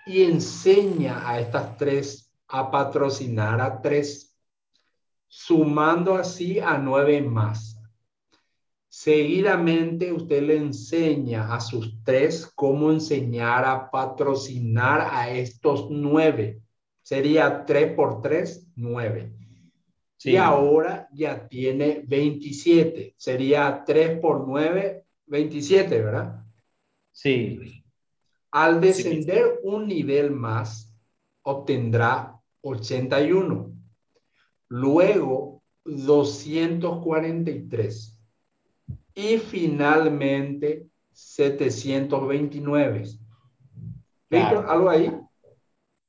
y 0.07 0.25
enseña 0.25 1.29
a 1.29 1.39
estas 1.39 1.77
tres 1.77 2.28
a 2.49 2.71
patrocinar 2.71 3.61
a 3.61 3.81
tres, 3.81 4.37
sumando 5.27 6.15
así 6.15 6.59
a 6.59 6.79
nueve 6.79 7.21
más. 7.23 7.79
Seguidamente 8.89 10.13
usted 10.13 10.43
le 10.43 10.57
enseña 10.57 11.55
a 11.55 11.61
sus 11.61 12.03
tres 12.03 12.51
cómo 12.55 12.91
enseñar 12.91 13.65
a 13.65 13.91
patrocinar 13.91 15.09
a 15.13 15.31
estos 15.31 15.89
nueve. 15.91 16.63
Sería 17.03 17.65
tres 17.65 17.93
por 17.95 18.23
tres, 18.23 18.67
nueve. 18.75 19.35
Y 20.25 20.37
ahora 20.37 21.09
ya 21.13 21.47
tiene 21.47 22.03
27. 22.05 23.15
Sería 23.17 23.85
tres 23.87 24.19
por 24.19 24.49
nueve, 24.49 25.05
27, 25.27 26.03
¿verdad? 26.03 26.45
Sí. 27.13 27.85
Al 28.51 28.81
descender 28.81 29.61
un 29.63 29.87
nivel 29.87 30.33
más, 30.33 30.93
obtendrá 31.43 32.38
81. 32.63 33.73
Luego, 34.69 35.63
243 35.85 38.19
y 39.15 39.39
finalmente 39.39 40.87
729. 41.13 43.05
Claro. 44.29 44.71
¿Algo 44.71 44.91
ahí? 44.91 45.11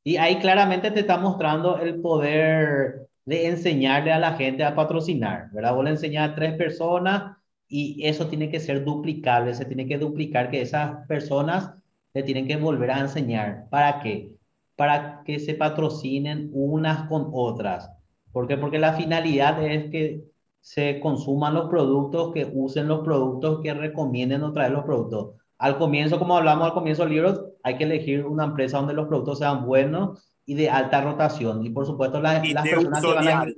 Y 0.04 0.18
ahí 0.18 0.40
claramente 0.40 0.92
te 0.92 1.00
está 1.02 1.18
mostrando 1.18 1.80
el 1.80 2.02
poder 2.02 3.08
de 3.26 3.48
enseñarle 3.48 4.12
a 4.12 4.20
la 4.20 4.34
gente 4.34 4.64
a 4.64 4.76
patrocinar, 4.76 5.50
¿verdad? 5.52 5.76
Vos 5.76 5.84
le 5.84 5.92
enseñar 5.92 6.32
a 6.32 6.36
tres 6.36 6.56
personas 6.56 7.38
y 7.68 8.04
eso 8.06 8.28
tiene 8.28 8.50
que 8.50 8.60
ser 8.60 8.84
duplicable, 8.84 9.54
se 9.54 9.66
tiene 9.66 9.88
que 9.88 10.00
duplicar 10.00 10.50
que 10.50 10.62
esas 10.62 11.06
personas 11.08 11.76
le 12.14 12.24
tienen 12.24 12.48
que 12.48 12.58
volver 12.58 12.92
a 12.92 13.02
enseñar. 13.02 13.68
¿Para 13.70 14.02
qué? 14.02 14.32
Para 14.80 15.24
que 15.26 15.40
se 15.40 15.56
patrocinen 15.56 16.52
unas 16.54 17.10
con 17.10 17.32
otras. 17.34 17.92
¿Por 18.32 18.48
qué? 18.48 18.56
Porque 18.56 18.80
la 18.80 18.94
finalidad 18.94 19.62
es 19.62 19.92
que 19.92 20.24
se 20.62 21.02
consuman 21.02 21.54
los 21.54 21.70
productos, 21.70 22.32
que 22.34 22.50
usen 22.54 22.88
los 22.88 23.02
productos, 23.02 23.60
que 23.62 23.74
recomienden 23.74 24.42
o 24.42 24.54
traer 24.54 24.72
los 24.72 24.86
productos. 24.86 25.36
Al 25.58 25.78
comienzo, 25.78 26.18
como 26.18 26.38
hablamos 26.38 26.66
al 26.66 26.74
comienzo 26.74 27.04
del 27.04 27.12
libro, 27.12 27.56
hay 27.62 27.76
que 27.76 27.84
elegir 27.84 28.26
una 28.26 28.46
empresa 28.46 28.78
donde 28.78 28.94
los 28.94 29.08
productos 29.10 29.40
sean 29.40 29.66
buenos 29.66 30.32
y 30.46 30.54
de 30.54 30.70
alta 30.70 31.02
rotación. 31.02 31.66
Y 31.66 31.72
por 31.72 31.86
supuesto, 31.86 32.22
las 32.22 32.40
personas 32.40 33.02
que 33.02 33.14
van 33.14 33.28
a 33.28 33.44
ir, 33.50 33.56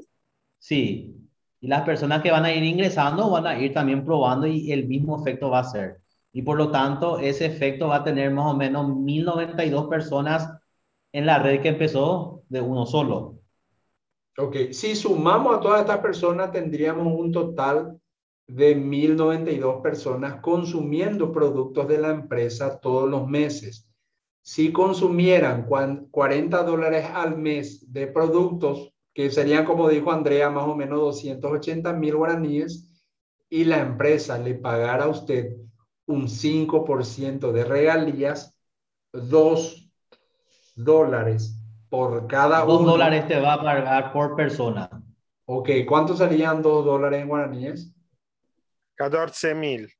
sí, 0.57 1.15
y 1.59 1.67
las 1.67 1.83
personas 1.83 2.23
que 2.23 2.31
van 2.31 2.45
a 2.45 2.51
ir 2.51 2.63
ingresando 2.63 3.29
van 3.29 3.45
a 3.45 3.59
ir 3.59 3.75
también 3.75 4.03
probando 4.03 4.47
y 4.47 4.71
el 4.71 4.87
mismo 4.87 5.21
efecto 5.21 5.51
va 5.51 5.59
a 5.59 5.65
ser. 5.65 6.01
Y 6.33 6.41
por 6.41 6.57
lo 6.57 6.71
tanto, 6.71 7.19
ese 7.19 7.45
efecto 7.45 7.89
va 7.89 7.97
a 7.97 8.03
tener 8.03 8.31
más 8.31 8.47
o 8.47 8.57
menos 8.57 8.97
1092 8.97 9.87
personas 9.87 10.49
en 11.13 11.25
la 11.25 11.39
red 11.39 11.61
que 11.61 11.69
empezó 11.69 12.43
de 12.49 12.61
uno 12.61 12.85
solo. 12.85 13.39
Ok, 14.37 14.71
si 14.71 14.95
sumamos 14.95 15.57
a 15.57 15.59
todas 15.59 15.81
estas 15.81 15.99
personas, 15.99 16.51
tendríamos 16.51 17.07
un 17.07 17.31
total 17.31 17.99
de 18.47 18.75
1.092 18.75 19.81
personas 19.81 20.41
consumiendo 20.41 21.31
productos 21.31 21.87
de 21.87 21.97
la 21.97 22.09
empresa 22.09 22.79
todos 22.79 23.09
los 23.09 23.27
meses. 23.27 23.87
Si 24.41 24.71
consumieran 24.71 25.67
40 25.67 26.63
dólares 26.63 27.05
al 27.13 27.37
mes 27.37 27.91
de 27.91 28.07
productos, 28.07 28.93
que 29.13 29.29
serían, 29.29 29.65
como 29.65 29.89
dijo 29.89 30.11
Andrea, 30.11 30.49
más 30.49 30.67
o 30.67 30.75
menos 30.75 30.99
280 30.99 31.93
mil 31.93 32.15
guaraníes, 32.15 32.89
y 33.49 33.65
la 33.65 33.81
empresa 33.81 34.37
le 34.37 34.55
pagara 34.55 35.03
a 35.03 35.09
usted 35.09 35.57
un 36.07 36.27
5% 36.27 37.51
de 37.51 37.63
regalías, 37.65 38.57
2 39.13 39.90
dólares 40.75 41.57
por 41.89 42.27
cada 42.27 42.63
2 42.65 42.85
dólares 42.85 43.27
te 43.27 43.39
va 43.39 43.53
a 43.53 43.61
pagar 43.61 44.13
por 44.13 44.35
persona. 44.35 44.89
Ok, 45.45 45.69
¿cuánto 45.87 46.15
serían 46.15 46.61
2 46.61 46.85
dólares 46.85 47.21
en 47.21 47.27
guaraníes? 47.27 47.91
14 48.95 49.55
mil. 49.55 49.91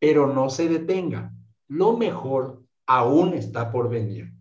pero 0.01 0.27
no 0.27 0.51
se 0.51 0.69
detenga. 0.69 1.33
Lo 1.69 1.97
mejor 1.97 2.65
aún 2.87 3.35
está 3.35 3.71
por 3.71 3.89
venir. 3.89 4.33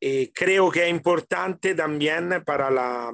Eh, 0.00 0.30
creo 0.32 0.70
que 0.70 0.84
es 0.84 0.90
importante 0.90 1.74
también 1.74 2.44
para 2.46 2.70
la, 2.70 3.12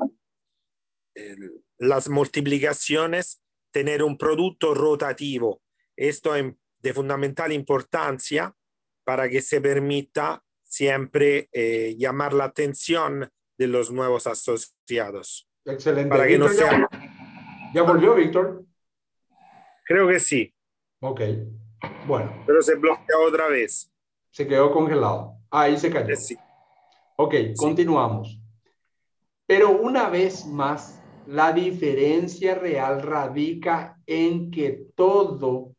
el, 1.15 1.65
las 1.79 2.11
multiplicaciones 2.11 3.43
tener 3.73 4.03
un 4.03 4.19
producto 4.19 4.75
rotativo. 4.75 5.63
Esto 5.97 6.37
es 6.37 6.55
de 6.81 6.93
fundamental 6.93 7.51
importancia 7.53 8.55
para 9.05 9.29
que 9.29 9.41
se 9.41 9.61
permita 9.61 10.45
siempre 10.69 11.49
eh, 11.53 11.97
llamar 11.99 12.33
la 12.33 12.45
atención 12.45 13.29
de 13.59 13.67
los 13.67 13.91
nuevos 13.91 14.27
asociados. 14.27 15.49
Excelente. 15.65 16.09
Para 16.09 16.27
que 16.27 16.39
no 16.39 16.49
Víctor, 16.49 16.69
sea... 16.69 16.89
ya, 16.93 17.73
¿Ya 17.75 17.83
volvió, 17.83 18.15
Víctor? 18.15 18.65
Creo 19.85 20.07
que 20.07 20.21
sí, 20.21 20.55
Ok. 21.01 21.21
Bueno, 22.07 22.43
pero 22.47 22.61
se 22.61 22.75
bloqueó 22.75 23.23
otra 23.27 23.49
vez. 23.49 23.91
se 24.31 24.47
quedó 24.47 24.73
congelado. 24.73 25.37
Ahí 25.51 25.77
se 25.79 25.91
cayó. 25.91 26.13
Eh, 26.13 26.17
sí. 26.17 26.37
Ok, 27.17 27.35
continuamos. 27.57 28.41
Pero 29.47 29.71
una 29.71 30.09
vez 30.09 30.45
más, 30.47 31.01
la 31.27 31.53
diferencia 31.53 32.55
real 32.55 33.03
radica 33.03 33.97
en 34.07 34.51
que 34.51 34.87
todo 34.95 35.75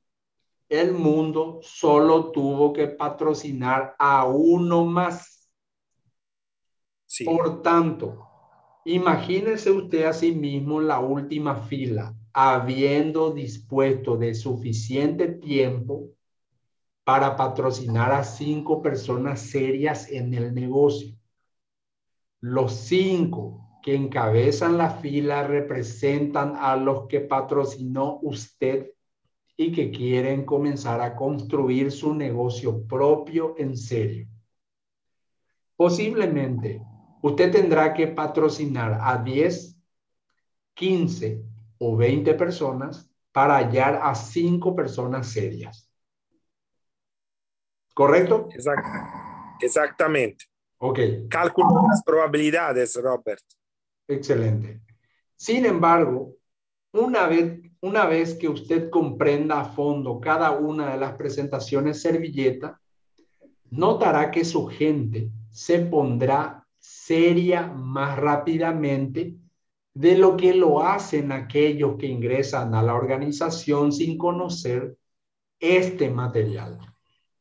el 0.69 0.93
mundo 0.93 1.59
solo 1.63 2.31
tuvo 2.31 2.71
que 2.71 2.87
patrocinar 2.87 3.95
a 3.97 4.25
uno 4.27 4.85
más. 4.85 5.49
Sí. 7.05 7.25
Por 7.25 7.63
tanto, 7.63 8.27
imagínese 8.85 9.71
usted 9.71 10.05
a 10.05 10.13
sí 10.13 10.31
mismo 10.31 10.79
la 10.79 10.99
última 10.99 11.55
fila, 11.55 12.15
habiendo 12.31 13.31
dispuesto 13.31 14.15
de 14.15 14.35
suficiente 14.35 15.27
tiempo 15.27 16.11
para 17.03 17.35
patrocinar 17.35 18.11
a 18.11 18.23
cinco 18.23 18.83
personas 18.83 19.41
serias 19.41 20.11
en 20.11 20.35
el 20.35 20.53
negocio. 20.53 21.15
Los 22.41 22.73
cinco 22.73 23.79
que 23.81 23.95
encabezan 23.95 24.77
la 24.77 24.91
fila 24.91 25.47
representan 25.47 26.53
a 26.55 26.75
los 26.75 27.07
que 27.07 27.21
patrocinó 27.21 28.19
usted 28.21 28.91
y 29.61 29.73
que 29.73 29.91
quieren 29.91 30.45
comenzar 30.45 31.01
a 31.01 31.17
construir 31.17 31.91
su 31.91 32.13
negocio 32.13 32.81
propio 32.87 33.55
en 33.57 33.75
serio. 33.75 34.25
Posiblemente 35.75 36.81
usted 37.21 37.51
tendrá 37.51 37.93
que 37.93 38.07
patrocinar 38.07 38.97
a 39.01 39.21
10, 39.21 39.77
15 40.73 41.43
o 41.77 41.97
20 41.97 42.35
personas 42.35 43.11
para 43.33 43.57
hallar 43.57 43.99
a 44.01 44.15
cinco 44.15 44.73
personas 44.73 45.27
serias. 45.27 45.91
¿Correcto? 47.93 48.47
Exact- 48.53 49.59
exactamente. 49.59 50.45
Ok. 50.77 50.99
Calculo 51.29 51.85
las 51.85 52.01
probabilidades, 52.01 52.95
Robert. 52.95 53.43
Excelente. 54.07 54.79
Sin 55.35 55.65
embargo, 55.65 56.37
una 56.93 57.27
vez, 57.27 57.68
una 57.81 58.05
vez 58.05 58.35
que 58.35 58.49
usted 58.49 58.89
comprenda 58.89 59.61
a 59.61 59.65
fondo 59.65 60.19
cada 60.19 60.51
una 60.51 60.91
de 60.91 60.97
las 60.97 61.13
presentaciones 61.13 62.01
servilleta, 62.01 62.79
notará 63.69 64.31
que 64.31 64.43
su 64.43 64.67
gente 64.67 65.29
se 65.49 65.79
pondrá 65.79 66.65
seria 66.79 67.67
más 67.67 68.17
rápidamente 68.17 69.35
de 69.93 70.17
lo 70.17 70.37
que 70.37 70.53
lo 70.53 70.81
hacen 70.81 71.31
aquellos 71.31 71.97
que 71.97 72.07
ingresan 72.07 72.73
a 72.73 72.83
la 72.83 72.95
organización 72.95 73.91
sin 73.91 74.17
conocer 74.17 74.97
este 75.59 76.09
material. 76.09 76.79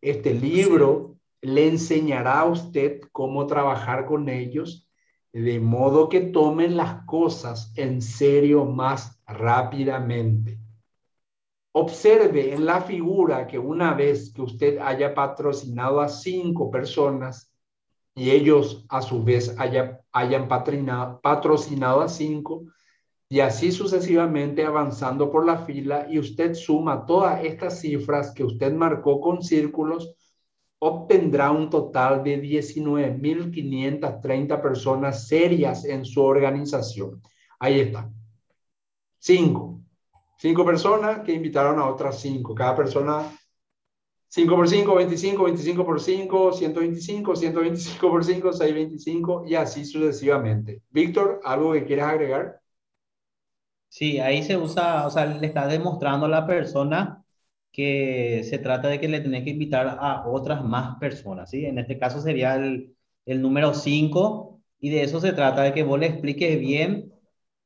Este 0.01 0.35
libro 0.35 1.17
le 1.41 1.69
enseñará 1.69 2.41
a 2.41 2.47
usted 2.47 3.01
cómo 3.13 3.47
trabajar 3.47 4.07
con 4.07 4.29
ellos 4.29 4.88
de 5.33 5.61
modo 5.61 6.09
que 6.09 6.21
tomen 6.21 6.77
las 6.77 7.05
cosas 7.05 7.73
en 7.77 8.03
serio 8.03 8.65
más 8.65 9.21
rápidamente. 9.27 10.59
Observe 11.73 12.55
en 12.55 12.65
la 12.67 12.81
figura 12.81 13.47
que 13.47 13.59
una 13.59 13.95
vez 13.95 14.33
que 14.33 14.43
usted 14.43 14.79
haya 14.79 15.15
patrocinado 15.15 16.01
a 16.01 16.09
cinco 16.09 16.71
personas 16.71 17.53
y 18.15 18.31
ellos 18.31 18.85
a 18.89 19.01
su 19.01 19.23
vez 19.23 19.55
haya, 19.59 20.01
hayan 20.11 20.49
patrocinado 20.49 22.01
a 22.01 22.09
cinco, 22.09 22.65
y 23.29 23.41
así 23.41 23.71
sucesivamente 23.73 24.65
avanzando 24.65 25.31
por 25.31 25.45
la 25.45 25.59
fila 25.59 26.07
y 26.11 26.19
usted 26.19 26.55
suma 26.55 27.05
todas 27.05 27.45
estas 27.45 27.81
cifras 27.81 28.33
que 28.33 28.43
usted 28.43 28.73
marcó 28.73 29.21
con 29.21 29.43
círculos, 29.43 30.15
obtendrá 30.81 31.51
un 31.51 31.71
total 31.71 32.23
de 32.23 32.41
19.530 32.41 34.63
personas 34.63 35.27
serias 35.27 35.85
en 35.85 36.05
su 36.05 36.23
organización. 36.23 37.21
Ahí 37.59 37.81
está. 37.81 38.09
Cinco. 39.19 39.81
Cinco 40.39 40.65
personas 40.65 41.19
que 41.21 41.33
invitaron 41.33 41.81
a 41.81 41.87
otras 41.87 42.21
cinco. 42.21 42.55
Cada 42.55 42.77
persona 42.77 43.29
5 44.31 44.57
por 44.57 44.69
5, 44.69 44.95
25, 44.95 45.45
25 45.45 45.87
por 45.87 46.01
5, 46.01 46.53
125, 46.53 47.35
125 47.35 48.11
por 48.11 48.25
5, 48.25 48.53
625 48.53 49.45
y 49.47 49.55
así 49.55 49.87
sucesivamente. 49.87 50.83
Víctor, 50.91 51.41
¿algo 51.45 51.73
que 51.73 51.87
quieras 51.87 52.13
agregar? 52.13 52.61
Sí, 53.89 54.21
ahí 54.21 54.43
se 54.43 54.59
usa, 54.59 55.07
o 55.07 55.11
sea, 55.11 55.25
le 55.25 55.47
está 55.47 55.67
demostrando 55.67 56.27
a 56.27 56.29
la 56.29 56.47
persona 56.47 57.25
que 57.73 58.43
se 58.49 58.59
trata 58.59 58.89
de 58.89 59.01
que 59.01 59.09
le 59.09 59.21
tenés 59.21 59.45
que 59.45 59.51
invitar 59.51 59.99
a 60.01 60.27
otras 60.27 60.65
más 60.65 60.99
personas, 60.99 61.51
¿sí? 61.51 61.67
En 61.67 61.79
este 61.79 61.99
caso 61.99 62.21
sería 62.21 62.57
el, 62.57 62.95
el 63.27 63.43
número 63.43 63.75
5 63.75 64.61
y 64.81 64.91
de 64.91 65.03
eso 65.03 65.21
se 65.21 65.33
trata, 65.33 65.63
de 65.63 65.73
que 65.73 65.83
vos 65.83 65.99
le 65.99 66.07
expliques 66.07 66.59
bien 66.59 67.13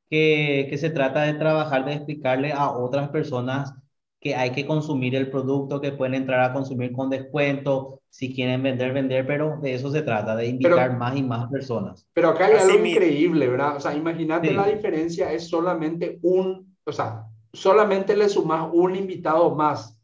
que, 0.09 0.67
que 0.69 0.77
se 0.77 0.89
trata 0.89 1.23
de 1.23 1.33
trabajar, 1.33 1.85
de 1.85 1.93
explicarle 1.93 2.51
a 2.51 2.71
otras 2.71 3.09
personas 3.09 3.73
que 4.23 4.35
hay 4.35 4.51
que 4.51 4.65
consumir 4.65 5.15
el 5.15 5.29
producto, 5.29 5.81
que 5.81 5.91
pueden 5.91 6.13
entrar 6.13 6.39
a 6.39 6.53
consumir 6.53 6.93
con 6.93 7.09
descuento, 7.09 7.99
si 8.09 8.33
quieren 8.33 8.63
vender, 8.63 8.93
vender, 8.93 9.27
pero 9.27 9.57
de 9.61 9.73
eso 9.73 9.91
se 9.91 10.01
trata, 10.01 10.33
de 10.35 10.47
invitar 10.47 10.97
más 10.97 11.17
y 11.17 11.23
más 11.23 11.49
personas. 11.49 12.07
Pero 12.13 12.29
acá 12.29 12.45
hay 12.45 12.53
algo 12.53 12.85
increíble, 12.85 13.49
¿verdad? 13.49 13.75
O 13.75 13.79
sea, 13.81 13.93
imagínate 13.93 14.53
la 14.53 14.67
diferencia, 14.67 15.33
es 15.33 15.49
solamente 15.49 16.19
un, 16.21 16.73
o 16.85 16.91
sea, 16.93 17.25
solamente 17.53 18.15
le 18.17 18.27
sumas 18.27 18.69
un 18.73 18.95
invitado 18.95 19.53
más. 19.55 19.97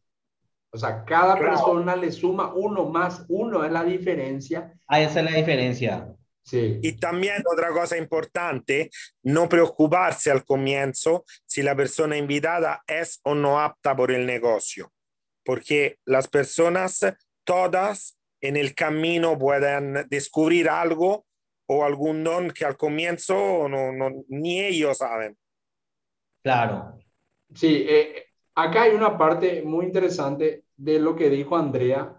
O 0.72 0.78
sea, 0.78 1.04
cada 1.04 1.36
persona 1.36 1.96
le 1.96 2.12
suma 2.12 2.54
uno 2.54 2.86
más, 2.86 3.26
uno 3.28 3.66
es 3.66 3.72
la 3.72 3.84
diferencia. 3.84 4.74
Ah, 4.88 5.02
esa 5.02 5.20
es 5.20 5.32
la 5.32 5.38
diferencia. 5.38 6.16
Y 6.52 6.94
también 6.94 7.44
otra 7.52 7.70
cosa 7.70 7.98
importante, 7.98 8.90
no 9.24 9.48
preocuparse 9.48 10.32
al 10.32 10.46
comienzo 10.46 11.26
si 11.46 11.62
la 11.62 11.76
persona 11.76 12.18
invitada 12.18 12.84
es 12.88 13.20
o 13.24 13.36
no 13.36 13.60
apta 13.60 13.96
por 13.96 14.12
el 14.12 14.26
negocio, 14.26 14.92
porque 15.44 15.98
las 16.06 16.28
personas 16.28 17.06
todas 17.44 18.18
en 18.42 18.58
el 18.58 18.74
camino 18.74 19.38
pueden 19.38 20.08
descubrir 20.10 20.70
algo 20.70 21.26
o 21.68 21.86
algún 21.86 22.24
don 22.24 22.52
que 22.52 22.66
al 22.66 22.78
comienzo 22.78 23.68
no, 23.70 23.92
no, 23.92 24.24
ni 24.30 24.62
ellos 24.62 24.98
saben. 24.98 25.38
Claro. 26.42 26.98
Sí, 27.54 27.86
eh, 27.88 28.26
acá 28.56 28.84
hay 28.84 28.96
una 28.96 29.18
parte 29.18 29.62
muy 29.64 29.86
interesante 29.86 30.66
de 30.78 31.00
lo 31.00 31.16
que 31.16 31.30
dijo 31.30 31.58
Andrea. 31.58 32.16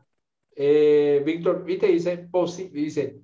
Eh, 0.54 1.22
Víctor, 1.24 1.64
viste, 1.64 1.86
dice, 1.86 2.28
dice, 2.72 3.20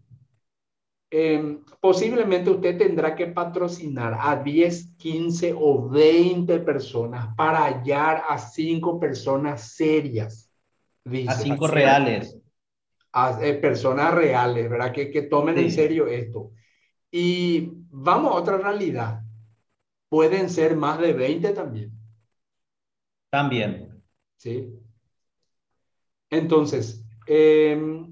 Em, 1.09 1.65
posiblemente 1.81 2.51
usted 2.51 2.77
tendrá 2.77 3.15
que 3.15 3.29
patrocinar 3.29 4.19
a 4.21 4.37
10, 4.37 4.97
15 4.97 5.55
o 5.57 5.89
20 5.89 6.59
personas 6.61 7.29
para 7.37 7.65
hallar 7.65 8.25
a 8.29 8.39
5 8.39 8.99
personas 8.99 9.75
serias. 9.77 10.51
a 11.29 11.33
5 11.33 11.69
reales. 11.69 12.37
A 13.13 13.39
eh, 13.41 13.55
personas 13.55 14.13
reales, 14.15 14.69
¿verdad? 14.69 14.93
Que, 14.93 15.11
que 15.11 15.23
tomen 15.23 15.57
en 15.59 15.71
serio 15.71 16.09
esto. 16.09 16.51
Y 17.11 17.71
vamos 17.89 18.33
a 18.33 18.39
otra 18.39 18.59
realidad. 18.59 19.23
Pueden 20.09 20.49
ser 20.51 20.77
más 20.77 21.01
de 21.01 21.13
20 21.13 21.53
también. 21.53 21.91
También. 23.31 24.03
Sí. 24.37 24.73
Entonces, 26.31 27.05
eh, 27.27 28.07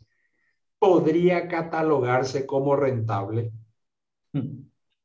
podría 0.78 1.48
catalogarse 1.48 2.46
como 2.46 2.76
rentable? 2.76 3.52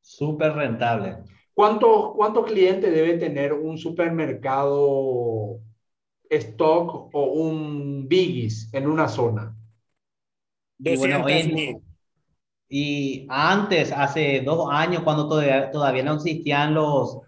Súper 0.03 0.53
rentable. 0.53 1.21
¿Cuántos 1.55 2.13
cuánto 2.15 2.45
clientes 2.45 2.95
debe 2.95 3.17
tener 3.17 3.55
un 3.55 3.79
supermercado 3.79 5.61
stock 6.29 7.09
o 7.15 7.33
un 7.33 8.07
Biggies 8.07 8.69
en 8.75 8.89
una 8.89 9.09
zona? 9.09 9.57
Y, 12.69 13.27
antes, 13.31 13.91
hace 13.91 14.43
dos 14.45 14.69
años, 14.71 15.03
cuando 15.03 15.27
todavía, 15.27 15.71
todavía 15.71 16.03
no 16.03 16.17
existían 16.17 16.75
los, 16.75 17.21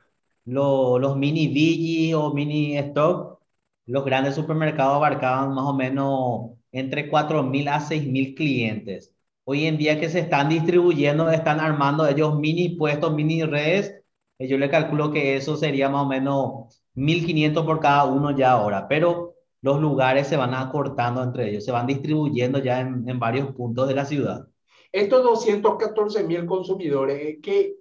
los, 0.50 1.00
los 1.00 1.16
mini 1.16 1.48
Biggies 1.48 2.14
o 2.14 2.32
mini 2.34 2.76
stock, 2.78 3.40
los 3.86 4.04
grandes 4.04 4.34
supermercados 4.34 4.96
abarcaban 4.96 5.54
más 5.54 5.64
o 5.66 5.74
menos 5.74 6.50
entre 6.72 7.10
4.000 7.10 7.68
a 7.68 7.80
6.000 7.80 8.34
clientes 8.34 9.12
hoy 9.50 9.66
en 9.66 9.78
día 9.78 9.98
que 9.98 10.08
se 10.08 10.20
están 10.20 10.48
distribuyendo, 10.48 11.28
están 11.30 11.58
armando 11.58 12.06
ellos 12.06 12.38
mini 12.38 12.70
puestos, 12.70 13.12
mini 13.12 13.42
redes, 13.42 13.96
eh, 14.38 14.46
yo 14.46 14.56
le 14.58 14.70
calculo 14.70 15.10
que 15.10 15.36
eso 15.36 15.56
sería 15.56 15.88
más 15.88 16.04
o 16.04 16.08
menos 16.08 16.80
1500 16.94 17.64
por 17.66 17.80
cada 17.80 18.04
uno 18.04 18.30
ya 18.30 18.52
ahora, 18.52 18.86
pero 18.86 19.34
los 19.60 19.80
lugares 19.80 20.28
se 20.28 20.36
van 20.36 20.54
acortando 20.54 21.22
entre 21.24 21.50
ellos, 21.50 21.64
se 21.64 21.72
van 21.72 21.88
distribuyendo 21.88 22.60
ya 22.60 22.80
en, 22.80 23.08
en 23.08 23.18
varios 23.18 23.52
puntos 23.52 23.88
de 23.88 23.94
la 23.94 24.04
ciudad. 24.04 24.46
Estos 24.92 25.24
214 25.24 26.22
mil 26.22 26.46
consumidores, 26.46 27.38
¿qué, 27.42 27.74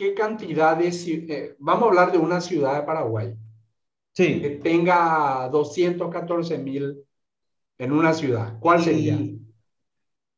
qué 0.00 0.14
cantidad 0.14 0.78
de... 0.78 0.88
Eh, 0.88 1.56
vamos 1.58 1.82
a 1.82 1.86
hablar 1.88 2.10
de 2.10 2.16
una 2.16 2.40
ciudad 2.40 2.74
de 2.74 2.86
Paraguay. 2.86 3.34
Sí. 4.14 4.40
Que 4.40 4.50
tenga 4.50 5.50
214 5.52 6.56
mil 6.56 6.96
en 7.76 7.92
una 7.92 8.14
ciudad. 8.14 8.58
¿Cuál 8.60 8.80
sería? 8.80 9.18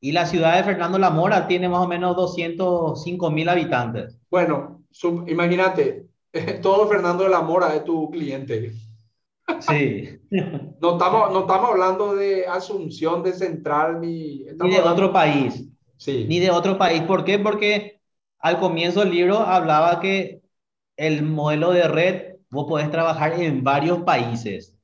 Y 0.01 0.11
la 0.11 0.27
ciudad 0.27 0.57
de 0.57 0.64
Fernando 0.64 0.98
La 0.98 1.11
Mora 1.11 1.46
tiene 1.46 1.68
más 1.68 1.79
o 1.79 1.87
menos 1.87 2.16
205 2.16 3.31
mil 3.31 3.48
habitantes. 3.48 4.18
Bueno, 4.29 4.83
imagínate, 5.29 6.09
todo 6.61 6.88
Fernando 6.88 7.22
de 7.22 7.31
la 7.31 7.42
Mora 7.42 7.72
es 7.77 7.85
tu 7.85 8.11
cliente. 8.11 8.72
Sí. 9.61 10.18
No 10.81 10.94
estamos, 10.94 11.31
no 11.33 11.40
estamos 11.40 11.70
hablando 11.70 12.14
de 12.14 12.46
Asunción, 12.46 13.22
de 13.22 13.35
Central, 13.35 14.01
ni... 14.01 14.46
Ni 14.59 14.70
de 14.70 14.81
otro 14.81 15.12
país. 15.12 15.68
Sí. 15.98 16.25
Ni 16.27 16.40
de 16.40 16.51
otro 16.51 16.77
país. 16.77 17.03
¿Por 17.03 17.22
qué? 17.22 17.38
Porque 17.38 18.02
al 18.42 18.59
comienzo 18.61 19.00
del 19.00 19.11
libro 19.11 19.38
hablaba 19.38 20.00
que 20.00 20.42
el 20.96 21.22
modelo 21.22 21.72
de 21.72 21.88
red, 21.88 22.37
vos 22.50 22.66
podés 22.68 22.90
trabajar 22.90 23.40
en 23.40 23.64
varios 23.64 24.02
países. 24.02 24.74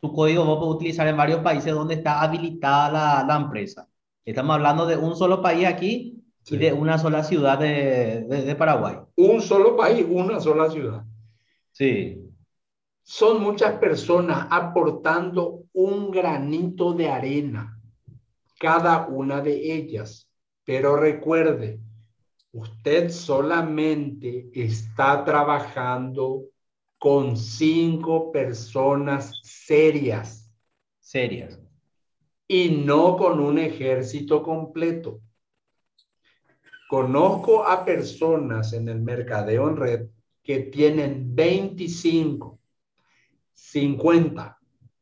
tu 0.00 0.12
código 0.12 0.44
vos 0.44 0.58
puedes 0.58 0.74
utilizar 0.76 1.06
en 1.08 1.16
varios 1.16 1.40
países 1.40 1.72
donde 1.72 1.94
está 1.94 2.20
habilitada 2.22 2.90
la, 2.90 3.24
la 3.26 3.36
empresa. 3.36 3.88
Estamos 4.24 4.54
hablando 4.54 4.86
de 4.86 4.96
un 4.96 5.16
solo 5.16 5.40
país 5.42 5.66
aquí 5.66 6.22
y 6.46 6.56
de 6.56 6.72
una 6.72 6.98
sola 6.98 7.22
ciudad 7.24 7.58
de, 7.58 8.24
de, 8.28 8.42
de 8.42 8.56
Paraguay. 8.56 8.96
Un 9.16 9.40
solo 9.40 9.76
país, 9.76 10.04
una 10.08 10.40
sola 10.40 10.70
ciudad. 10.70 11.04
Sí. 11.72 12.18
Son 13.04 13.40
muchas 13.42 13.74
personas 13.78 14.46
aportando 14.50 15.64
un 15.72 16.10
granito 16.10 16.92
de 16.94 17.08
arena, 17.08 17.78
cada 18.58 19.06
una 19.06 19.40
de 19.40 19.74
ellas. 19.74 20.28
Pero 20.64 20.96
recuerde, 20.96 21.80
usted 22.52 23.10
solamente 23.10 24.50
está 24.54 25.24
trabajando 25.24 26.44
con 26.98 27.36
cinco 27.36 28.30
personas 28.30 29.40
serias. 29.42 30.50
Serias. 31.00 31.58
Y 32.46 32.70
no 32.70 33.16
con 33.16 33.40
un 33.40 33.58
ejército 33.58 34.42
completo. 34.42 35.20
Conozco 36.88 37.64
a 37.66 37.84
personas 37.84 38.74
en 38.74 38.88
el 38.88 39.00
mercadeo 39.00 39.68
en 39.68 39.76
red 39.76 40.06
que 40.42 40.60
tienen 40.60 41.34
25, 41.34 42.58
50 43.54 44.58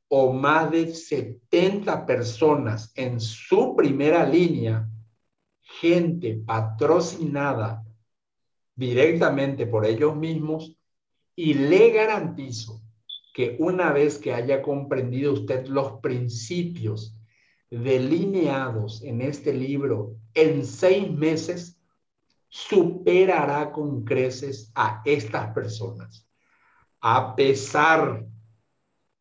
o 0.09 0.33
más 0.33 0.71
de 0.71 0.95
70 0.95 2.07
personas 2.07 2.93
en 2.95 3.21
su 3.21 3.75
primera 3.75 4.25
línea, 4.25 4.89
gente 5.81 6.43
patrocinada 6.45 7.83
directamente 8.75 9.67
por 9.67 9.87
ellos 9.87 10.15
mismos 10.15 10.77
y 11.35 11.55
le 11.55 11.91
garantizo 11.91 12.83
que 13.33 13.57
una 13.59 13.91
vez 13.91 14.19
que 14.19 14.35
haya 14.35 14.61
comprendido 14.61 15.33
usted 15.33 15.67
los 15.69 16.01
principios 16.03 17.19
delineados 17.71 19.03
en 19.03 19.23
este 19.23 19.55
libro, 19.55 20.17
en 20.35 20.67
seis 20.67 21.11
meses 21.11 21.81
superará 22.49 23.73
con 23.73 24.05
creces 24.05 24.71
a 24.75 25.01
estas 25.07 25.55
personas. 25.55 26.29
A 27.01 27.35
pesar 27.35 28.27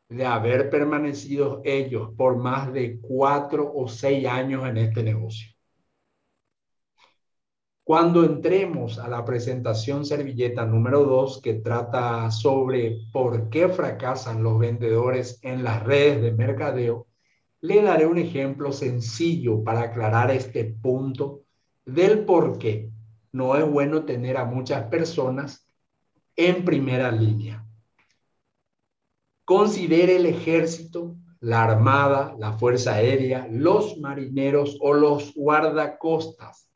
de 0.10 0.26
haber 0.26 0.69
permanecido 0.69 1.62
ellos 1.63 2.10
por 2.17 2.36
más 2.36 2.74
de 2.74 3.00
cuatro 3.00 3.72
o 3.74 3.88
seis 3.88 4.28
años 4.28 4.67
en 4.67 4.78
este 4.78 5.04
negocio. 5.04 5.59
Cuando 7.89 8.23
entremos 8.23 8.99
a 8.99 9.08
la 9.08 9.25
presentación 9.25 10.06
servilleta 10.06 10.63
número 10.63 11.06
dos, 11.06 11.41
que 11.41 11.56
trata 11.56 12.30
sobre 12.30 12.99
por 13.12 13.49
qué 13.49 13.67
fracasan 13.67 14.43
los 14.43 14.60
vendedores 14.60 15.39
en 15.41 15.63
las 15.63 15.82
redes 15.84 16.21
de 16.21 16.32
mercadeo, 16.32 17.08
le 17.62 17.82
daré 17.82 18.06
un 18.06 18.19
ejemplo 18.19 18.71
sencillo 18.73 19.63
para 19.63 19.82
aclarar 19.82 20.30
este 20.30 20.65
punto 20.65 21.45
del 21.84 22.25
por 22.25 22.60
qué 22.60 22.91
no 23.32 23.56
es 23.56 23.67
bueno 23.67 24.06
tener 24.06 24.38
a 24.38 24.45
muchas 24.45 24.84
personas 24.84 25.67
en 26.36 26.63
primera 26.63 27.12
línea. 27.12 27.65
Considere 29.45 30.17
el 30.17 30.28
ejército, 30.28 31.15
la 31.39 31.63
armada, 31.63 32.36
la 32.38 32.54
fuerza 32.54 32.93
aérea, 32.93 33.47
los 33.49 33.97
marineros 33.97 34.78
o 34.80 34.93
los 34.93 35.34
guardacostas, 35.34 36.69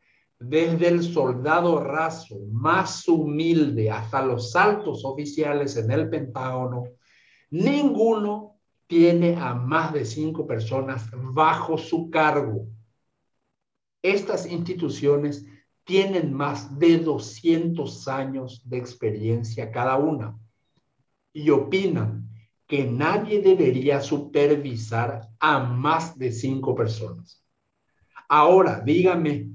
desde 0.44 0.88
el 0.88 1.04
soldado 1.04 1.80
raso 1.80 2.38
más 2.52 3.08
humilde 3.08 3.90
hasta 3.90 4.26
los 4.26 4.56
altos 4.56 5.06
oficiales 5.06 5.78
en 5.78 5.92
el 5.92 6.10
Pentágono, 6.10 6.84
ninguno 7.50 8.60
tiene 8.88 9.36
a 9.36 9.54
más 9.54 9.94
de 9.94 10.06
cinco 10.06 10.46
personas 10.46 11.10
bajo 11.14 11.78
su 11.78 12.10
cargo. 12.10 12.68
Estas 14.02 14.46
instituciones 14.46 15.46
tienen 15.86 16.34
más 16.34 16.78
de 16.78 17.00
200 17.00 18.08
años 18.08 18.62
de 18.66 18.78
experiencia 18.78 19.72
cada 19.72 19.98
una 19.98 20.38
y 21.32 21.50
opinan 21.50 22.30
que 22.68 22.86
nadie 22.86 23.42
debería 23.42 24.02
supervisar 24.02 25.28
a 25.40 25.60
más 25.60 26.18
de 26.18 26.32
cinco 26.32 26.76
personas. 26.76 27.44
Ahora, 28.30 28.80
dígame, 28.80 29.53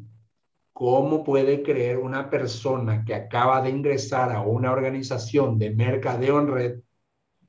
¿cómo 0.78 1.24
puede 1.24 1.64
creer 1.64 1.98
una 1.98 2.30
persona 2.30 3.04
que 3.04 3.12
acaba 3.12 3.60
de 3.60 3.68
ingresar 3.68 4.30
a 4.30 4.42
una 4.42 4.70
organización 4.70 5.58
de 5.58 5.70
mercadeo 5.70 6.38
en 6.38 6.46
red 6.46 6.80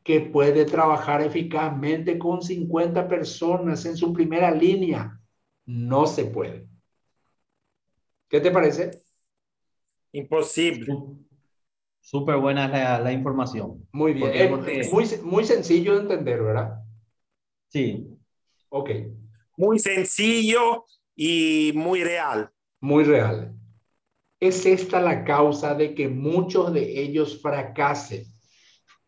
que 0.04 0.20
puede 0.20 0.66
trabajar 0.66 1.22
eficazmente 1.22 2.18
con 2.18 2.42
50 2.42 3.08
personas 3.08 3.86
en 3.86 3.96
su 3.96 4.12
primera 4.14 4.50
línea? 4.50 5.22
No 5.68 6.08
se 6.08 6.26
puede. 6.26 6.66
¿Qué 8.28 8.42
te 8.42 8.50
parece? 8.50 9.00
Imposible. 10.12 10.98
Súper 12.02 12.38
buena 12.38 12.68
la, 12.68 13.00
la, 13.00 13.12
información. 13.12 13.88
Muy 13.92 14.14
bien. 14.14 14.32
Es 14.68 14.92
muy, 14.92 15.06
muy 15.22 15.46
sencillo 15.46 15.94
de 15.94 16.02
entender, 16.02 16.42
¿verdad? 16.42 16.80
Sí. 17.68 18.08
Ok. 18.70 18.90
Muy 19.56 19.78
sencillo 19.78 20.86
y 21.16 21.74
muy 21.76 22.04
real. 22.04 22.52
Muy 22.82 23.04
real. 23.04 23.56
Es 24.40 24.66
esta 24.66 25.02
la 25.02 25.24
causa 25.24 25.76
de 25.76 25.94
que 25.96 26.08
muchos 26.08 26.74
de 26.74 27.02
ellos 27.02 27.42
fracasen 27.42 28.26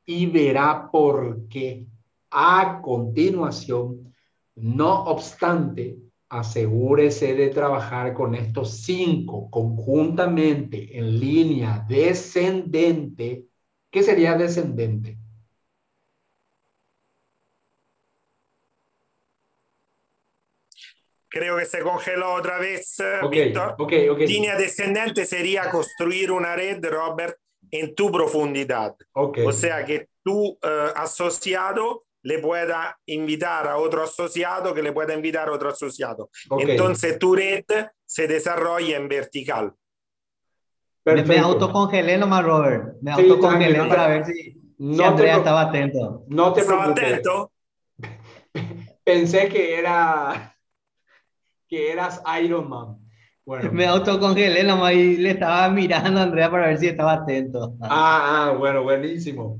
y 0.06 0.26
verá 0.28 0.90
por 0.92 1.48
qué 1.48 1.86
a 2.32 2.82
continuación. 2.82 4.14
No 4.56 5.04
obstante, 5.06 5.98
asegúrese 6.30 7.36
de 7.36 7.50
trabajar 7.50 8.14
con 8.14 8.36
estos 8.36 8.72
cinco 8.82 9.50
conjuntamente 9.50 10.98
en 10.98 11.20
línea 11.20 11.86
descendente. 11.88 13.48
¿Qué 13.90 14.04
sería 14.04 14.38
descendente? 14.38 15.18
Creo 21.34 21.58
que 21.58 21.66
se 21.66 21.80
congeló 21.80 22.34
otra 22.34 22.60
vez, 22.60 22.98
okay, 23.24 23.46
Víctor. 23.46 23.76
Okay, 23.80 24.10
okay. 24.10 24.28
Línea 24.28 24.58
descendente 24.58 25.26
sería 25.26 25.70
construir 25.70 26.30
una 26.30 26.58
red, 26.58 26.86
Robert, 26.86 27.38
en 27.72 27.96
tu 27.96 28.12
profundidad. 28.12 28.98
O 29.14 29.54
sea 29.54 29.86
que 29.86 30.10
tu 30.22 30.50
uh, 30.50 30.58
asociado 30.94 32.04
le 32.24 32.40
pueda 32.40 33.00
invitar 33.06 33.66
a 33.70 33.78
otro 33.78 34.04
asociado 34.04 34.74
que 34.74 34.84
le 34.84 34.92
pueda 34.92 35.14
invitar 35.14 35.48
a 35.48 35.54
otro 35.54 35.70
asociado. 35.70 36.30
Okay. 36.50 36.72
Entonces 36.72 37.18
tu 37.18 37.34
red 37.34 37.64
se 38.06 38.28
desarrolla 38.28 38.98
en 38.98 39.08
vertical. 39.08 39.74
Me, 41.06 41.24
me, 41.24 41.40
autocongelé 41.40 42.18
nomás, 42.18 42.44
Robert. 42.44 42.96
Me 43.02 43.16
sí, 43.16 43.22
autocongelé 43.22 43.78
no, 43.78 43.88
para 43.88 44.08
ver 44.08 44.26
si, 44.26 44.62
no 44.80 44.96
si 44.96 45.04
Andrea 45.04 45.38
estaba 45.38 45.62
atento. 45.62 46.26
No 46.28 46.52
te 46.52 46.60
¿Estaba 46.60 46.94
preocupes. 46.94 47.06
atento? 47.06 47.52
Pensé 49.04 49.48
que 49.48 49.80
era 49.80 50.51
que 51.72 51.90
eras 51.90 52.22
Iron 52.44 52.70
Man. 52.70 52.98
Bueno. 53.46 53.72
Me 53.72 53.86
autocongelé 53.86 54.64
nomás 54.64 54.94
y 54.94 55.18
le 55.18 55.32
estaba 55.32 55.70
mirando 55.70 56.20
a 56.20 56.24
Andrea 56.24 56.52
para 56.52 56.68
ver 56.68 56.78
si 56.78 56.88
estaba 56.88 57.14
atento. 57.14 57.76
Ah, 57.82 58.50
ah 58.50 58.58
bueno, 58.58 58.84
buenísimo. 58.84 59.58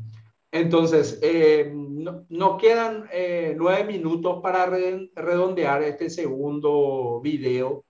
Entonces, 0.52 1.20
eh, 1.24 1.72
no, 1.74 2.26
no, 2.28 2.58
quedan 2.58 3.08
eh, 3.14 3.56
nueve 3.58 3.86
minutos 3.86 4.42
para 4.44 4.66
redondear 4.66 5.84
este 5.84 6.10
segundo 6.10 7.22
video. 7.22 7.86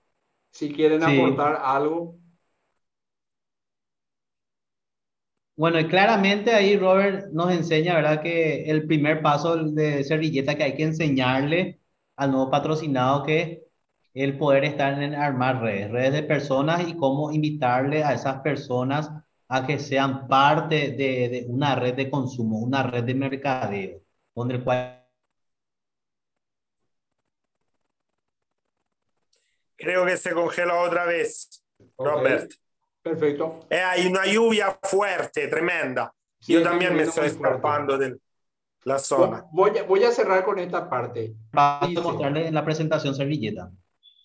Si 0.51 0.71
quieren 0.71 1.01
sí. 1.01 1.19
aportar 1.19 1.59
algo. 1.63 2.17
Bueno, 5.55 5.79
y 5.79 5.87
claramente 5.87 6.51
ahí 6.51 6.77
Robert 6.77 7.31
nos 7.31 7.51
enseña, 7.51 7.95
¿verdad? 7.95 8.21
Que 8.21 8.65
el 8.65 8.85
primer 8.85 9.21
paso 9.21 9.55
de 9.57 10.03
servilleta 10.03 10.55
que 10.55 10.63
hay 10.63 10.75
que 10.75 10.83
enseñarle 10.83 11.79
al 12.15 12.31
nuevo 12.31 12.49
patrocinado 12.51 13.23
que 13.23 13.70
el 14.13 14.37
poder 14.37 14.65
estar 14.65 15.01
en 15.01 15.15
armar 15.15 15.61
redes, 15.61 15.91
redes 15.91 16.13
de 16.13 16.23
personas 16.23 16.87
y 16.87 16.95
cómo 16.95 17.31
invitarle 17.31 18.03
a 18.03 18.13
esas 18.13 18.41
personas 18.41 19.09
a 19.47 19.65
que 19.65 19.79
sean 19.79 20.27
parte 20.27 20.91
de, 20.91 21.29
de, 21.29 21.45
una 21.47 21.75
red 21.75 21.93
de 21.93 22.09
consumo, 22.09 22.59
una 22.59 22.83
red 22.83 23.03
de 23.03 23.15
mercadeo, 23.15 24.01
donde 24.33 24.55
el 24.55 24.63
cual... 24.63 24.97
Creo 29.75 30.05
que 30.05 30.15
se 30.15 30.31
congeló 30.31 30.81
otra 30.81 31.05
vez, 31.05 31.63
okay. 31.95 32.11
Robert. 32.11 32.51
Perfecto. 33.01 33.65
Eh, 33.69 33.79
hay 33.79 34.05
una 34.05 34.25
lluvia 34.25 34.77
fuerte, 34.83 35.47
tremenda. 35.47 36.13
Sí, 36.39 36.53
Yo 36.53 36.63
también 36.63 36.95
me 36.95 37.03
estoy 37.03 37.27
escapando 37.27 37.97
de 37.97 38.19
la 38.83 38.99
zona. 38.99 39.43
Voy 39.51 39.77
a, 39.77 39.83
voy 39.83 40.03
a 40.03 40.11
cerrar 40.11 40.43
con 40.45 40.59
esta 40.59 40.87
parte. 40.87 41.33
Para 41.51 41.87
mostrarle 41.87 42.47
en 42.47 42.53
la 42.53 42.63
presentación 42.63 43.15
servilleta. 43.15 43.71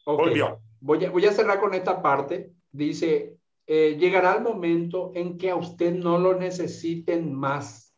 Okay. 0.09 0.29
Volvió. 0.29 0.61
Voy 0.81 1.05
a, 1.05 1.11
voy 1.11 1.27
a 1.27 1.33
cerrar 1.33 1.59
con 1.59 1.75
esta 1.75 2.01
parte. 2.01 2.53
Dice, 2.71 3.37
eh, 3.67 3.97
llegará 3.99 4.37
el 4.37 4.43
momento 4.43 5.11
en 5.15 5.37
que 5.37 5.51
a 5.51 5.57
usted 5.57 5.95
no 5.95 6.19
lo 6.19 6.35
necesiten 6.35 7.35
más. 7.35 7.93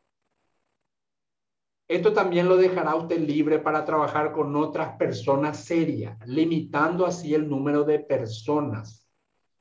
Esto 1.87 2.13
también 2.13 2.49
lo 2.49 2.57
dejará 2.57 2.95
usted 2.95 3.19
libre 3.21 3.59
para 3.59 3.85
trabajar 3.85 4.33
con 4.33 4.55
otras 4.57 4.97
personas 4.97 5.65
serias, 5.65 6.19
limitando 6.27 7.05
así 7.07 7.35
el 7.35 7.49
número 7.49 7.85
de 7.85 7.99
personas 7.99 9.07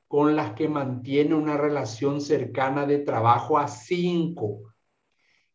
con 0.06 0.34
las 0.34 0.52
que 0.54 0.68
mantiene 0.68 1.34
una 1.34 1.58
relación 1.58 2.22
cercana 2.22 2.86
de 2.86 3.00
trabajo 3.00 3.58
a 3.58 3.68
cinco. 3.68 4.72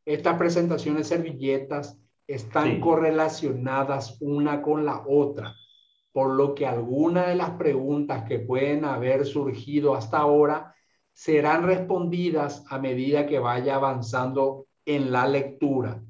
Estas 0.05 0.37
presentaciones 0.37 1.07
servilletas 1.07 1.99
están 2.27 2.75
Sí. 2.75 2.79
correlacionadas 2.79 4.17
una 4.21 4.61
con 4.61 4.85
la 4.85 5.03
otra, 5.07 5.55
por 6.13 6.35
lo 6.35 6.55
que 6.55 6.65
algunas 6.65 7.27
de 7.27 7.35
las 7.35 7.51
preguntas 7.51 8.23
que 8.23 8.39
pueden 8.39 8.85
haber 8.85 9.25
surgido 9.25 9.95
hasta 9.95 10.19
ahora 10.19 10.73
serán 11.11 11.65
respondidas 11.65 12.63
a 12.69 12.79
medida 12.79 13.25
que 13.25 13.39
vaya 13.39 13.75
avanzando 13.75 14.67
en 14.85 15.11
la 15.11 15.27
lectura. 15.27 16.01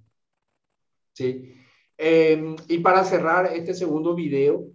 ¿Sí? 1.13 1.55
Eh, 1.97 2.55
y 2.67 2.79
para 2.79 3.03
cerrar 3.05 3.45
este 3.53 3.73
segundo 3.73 4.13
video, 4.13 4.65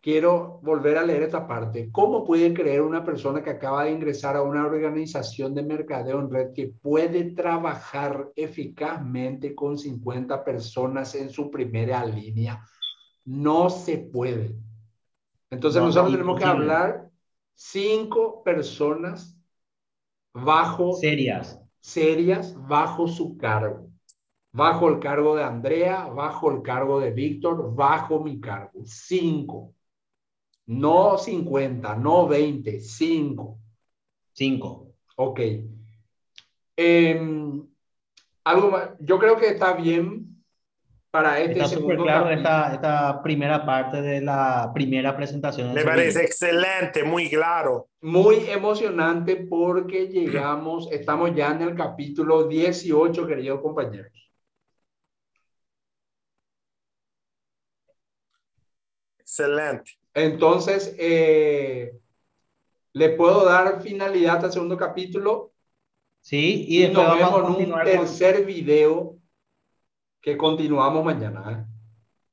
quiero 0.00 0.60
volver 0.62 0.98
a 0.98 1.04
leer 1.04 1.24
esta 1.24 1.46
parte. 1.46 1.90
¿Cómo 1.90 2.24
puede 2.24 2.54
creer 2.54 2.82
una 2.82 3.04
persona 3.04 3.42
que 3.42 3.50
acaba 3.50 3.84
de 3.84 3.92
ingresar 3.92 4.36
a 4.36 4.42
una 4.42 4.64
organización 4.66 5.54
de 5.54 5.62
mercadeo 5.62 6.20
en 6.20 6.30
red 6.30 6.52
que 6.54 6.68
puede 6.80 7.32
trabajar 7.32 8.30
eficazmente 8.36 9.54
con 9.54 9.78
50 9.78 10.44
personas 10.44 11.14
en 11.16 11.30
su 11.30 11.50
primera 11.50 12.04
línea? 12.04 12.64
No 13.30 13.70
se 13.70 13.96
puede. 13.98 14.56
Entonces 15.50 15.80
No, 15.80 15.86
nosotros 15.86 16.10
no, 16.10 16.18
tenemos 16.18 16.38
que 16.38 16.44
hablar 16.44 17.10
cinco 17.54 18.42
personas 18.42 19.36
bajo 20.34 20.94
Serias. 20.94 21.60
serias 21.78 22.56
bajo 22.66 23.06
su 23.06 23.36
cargo. 23.36 23.88
Bajo 24.52 24.88
el 24.88 24.98
cargo 24.98 25.36
de 25.36 25.44
Andrea, 25.44 26.06
bajo 26.08 26.50
el 26.50 26.62
cargo 26.62 26.98
de 26.98 27.12
Víctor, 27.12 27.72
bajo 27.72 28.18
mi 28.18 28.40
cargo. 28.40 28.80
Cinco. 28.84 29.74
No 30.66 31.16
50, 31.16 31.94
no 31.94 32.26
20, 32.26 32.80
cinco. 32.80 33.60
Cinco. 34.32 34.92
Ok. 35.16 35.40
Em, 36.76 37.64
algo 38.42 38.70
más. 38.72 38.90
Yo 38.98 39.18
creo 39.20 39.36
que 39.36 39.48
está 39.50 39.74
bien 39.74 40.29
para 41.10 41.40
este 41.40 41.52
Está 41.52 41.68
súper 41.68 41.96
segundo 41.96 42.04
claro 42.04 42.24
capítulo. 42.26 42.48
esta, 42.50 42.74
esta 42.74 43.22
primera 43.22 43.64
parte 43.66 44.00
de 44.00 44.20
la 44.20 44.70
primera 44.72 45.16
presentación. 45.16 45.74
Me 45.74 45.84
parece 45.84 46.22
excelente, 46.22 47.02
muy 47.02 47.28
claro. 47.28 47.88
Muy 48.00 48.48
emocionante 48.48 49.36
porque 49.36 50.06
llegamos, 50.08 50.88
estamos 50.92 51.34
ya 51.34 51.50
en 51.50 51.62
el 51.62 51.74
capítulo 51.74 52.44
18, 52.44 53.26
queridos 53.26 53.60
compañeros. 53.60 54.12
Excelente. 59.18 59.92
Entonces, 60.14 60.94
eh, 60.98 61.92
le 62.92 63.10
puedo 63.10 63.44
dar 63.44 63.80
finalidad 63.82 64.44
al 64.44 64.52
segundo 64.52 64.76
capítulo 64.76 65.50
Sí, 66.20 66.66
y 66.68 66.78
y, 66.78 66.82
después 66.82 67.06
nos 67.06 67.18
vamos 67.18 67.22
a 67.22 67.36
vemos 67.36 67.38
en 67.38 67.44
un 67.44 67.54
continuar 67.54 67.84
con 67.84 67.92
tercer 67.92 68.44
video 68.44 69.19
que 70.20 70.36
continuamos 70.36 71.04
mañana. 71.04 71.44
¿eh? 71.52 71.70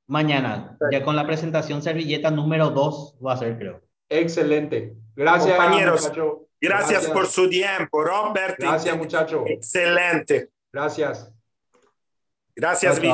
mañana, 0.07 0.77
ya 0.91 1.03
con 1.03 1.15
la 1.15 1.27
presentación 1.27 1.83
servilleta 1.83 2.31
número 2.31 2.69
2 2.69 3.17
va 3.25 3.33
a 3.33 3.37
ser, 3.37 3.57
creo. 3.57 3.81
Excelente. 4.09 4.95
Gracias, 5.15 5.57
Compañeros, 5.57 6.01
muchacho. 6.03 6.47
Gracias, 6.59 7.07
por 7.07 7.27
su 7.27 7.49
tiempo, 7.49 8.03
Robert. 8.03 8.55
Gracias, 8.57 8.97
muchacho. 8.97 9.43
Excelente. 9.45 10.49
Gracias. 10.71 11.31
Gracias. 12.55 12.93
Víctor. 12.93 13.05